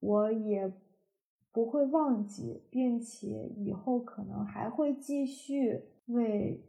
[0.00, 0.72] 我也
[1.52, 6.64] 不会忘记，并且以后可能还会继续为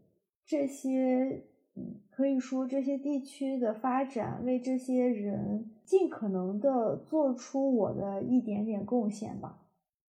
[0.46, 1.46] 这些。
[1.78, 9.62] 嗯，可以说这些地区的发展为这些人尽可能的做出我的一点点贡献吧。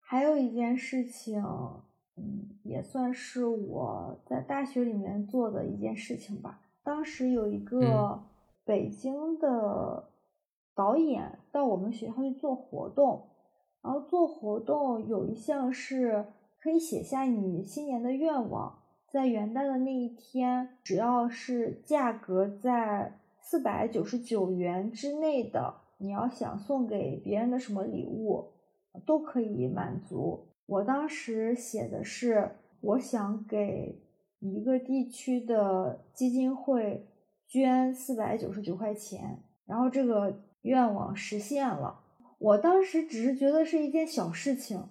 [0.08, 1.42] 还有一件事情，
[2.16, 6.60] 嗯，也算是我在大学里面做的一件事情吧。
[6.84, 8.22] 当时有一个
[8.64, 10.08] 北京的
[10.76, 13.26] 导演到我们学校去做活动，
[13.82, 16.26] 然后做活动有一项是
[16.60, 18.78] 可以写下你新年的愿望，
[19.10, 28.52] 在元旦的那一天，只要是价格在四百九十九元之内的，你要想送给别人的什么礼物，
[29.04, 30.46] 都可以满足。
[30.66, 32.50] 我当时写的是，
[32.80, 34.00] 我想给
[34.40, 37.06] 一个地区的基金会
[37.46, 42.00] 捐四百九十九块钱，然后这个愿望实现了。
[42.38, 44.88] 我当时只是觉得是一件小事情，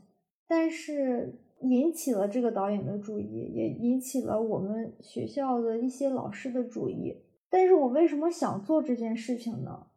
[0.48, 7.22] 但是引起了这个导演的注意，也引起了我们学校的一些老师的注意。
[7.50, 9.88] 但是我为什么想做这件事情呢？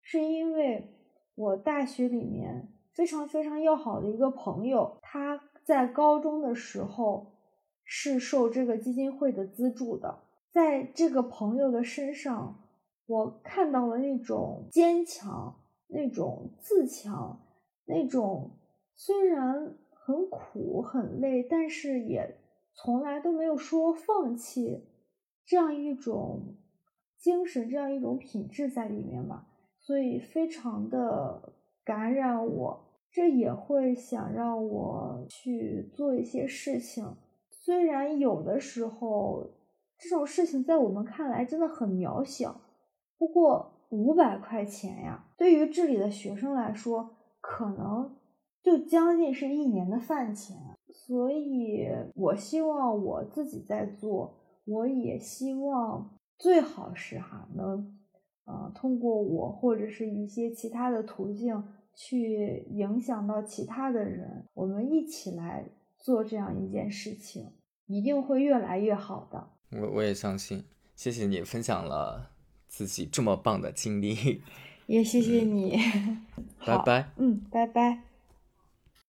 [0.00, 0.94] 是因为
[1.34, 7.32] 我大学里面非常非常要好的一个朋友，他在高中的时候
[7.84, 10.20] 是受这个基金会的资助的。
[10.50, 12.62] 在这个朋友的身上，
[13.06, 15.58] 我看到了那种坚强。
[15.94, 17.38] 那种自强，
[17.84, 18.52] 那种
[18.94, 22.38] 虽然很苦很累，但是也
[22.72, 24.86] 从来都没有说放弃
[25.44, 26.56] 这样一种
[27.18, 29.46] 精神，这样一种品质在里面吧，
[29.80, 31.52] 所以非常的
[31.84, 32.88] 感染我。
[33.10, 37.16] 这也会想让我去做一些事情，
[37.50, 39.50] 虽然有的时候
[39.98, 42.60] 这种事情在我们看来真的很渺小，
[43.18, 43.70] 不过。
[43.94, 47.10] 五百块钱呀，对于这里的学生来说，
[47.42, 48.16] 可能
[48.62, 50.56] 就将近是一年的饭钱。
[50.90, 54.32] 所以，我希望我自己在做，
[54.64, 57.98] 我也希望最好是哈能，
[58.44, 61.62] 呃，通过我或者是一些其他的途径
[61.94, 65.64] 去影响到其他的人，我们一起来
[65.98, 67.52] 做这样一件事情，
[67.86, 69.48] 一定会越来越好的。
[69.80, 70.64] 我我也相信，
[70.94, 72.30] 谢谢你分享了。
[72.68, 74.40] 自己这么棒的经历，
[74.86, 75.76] 也谢谢你。
[76.64, 77.10] 拜拜。
[77.18, 78.11] 嗯，拜拜。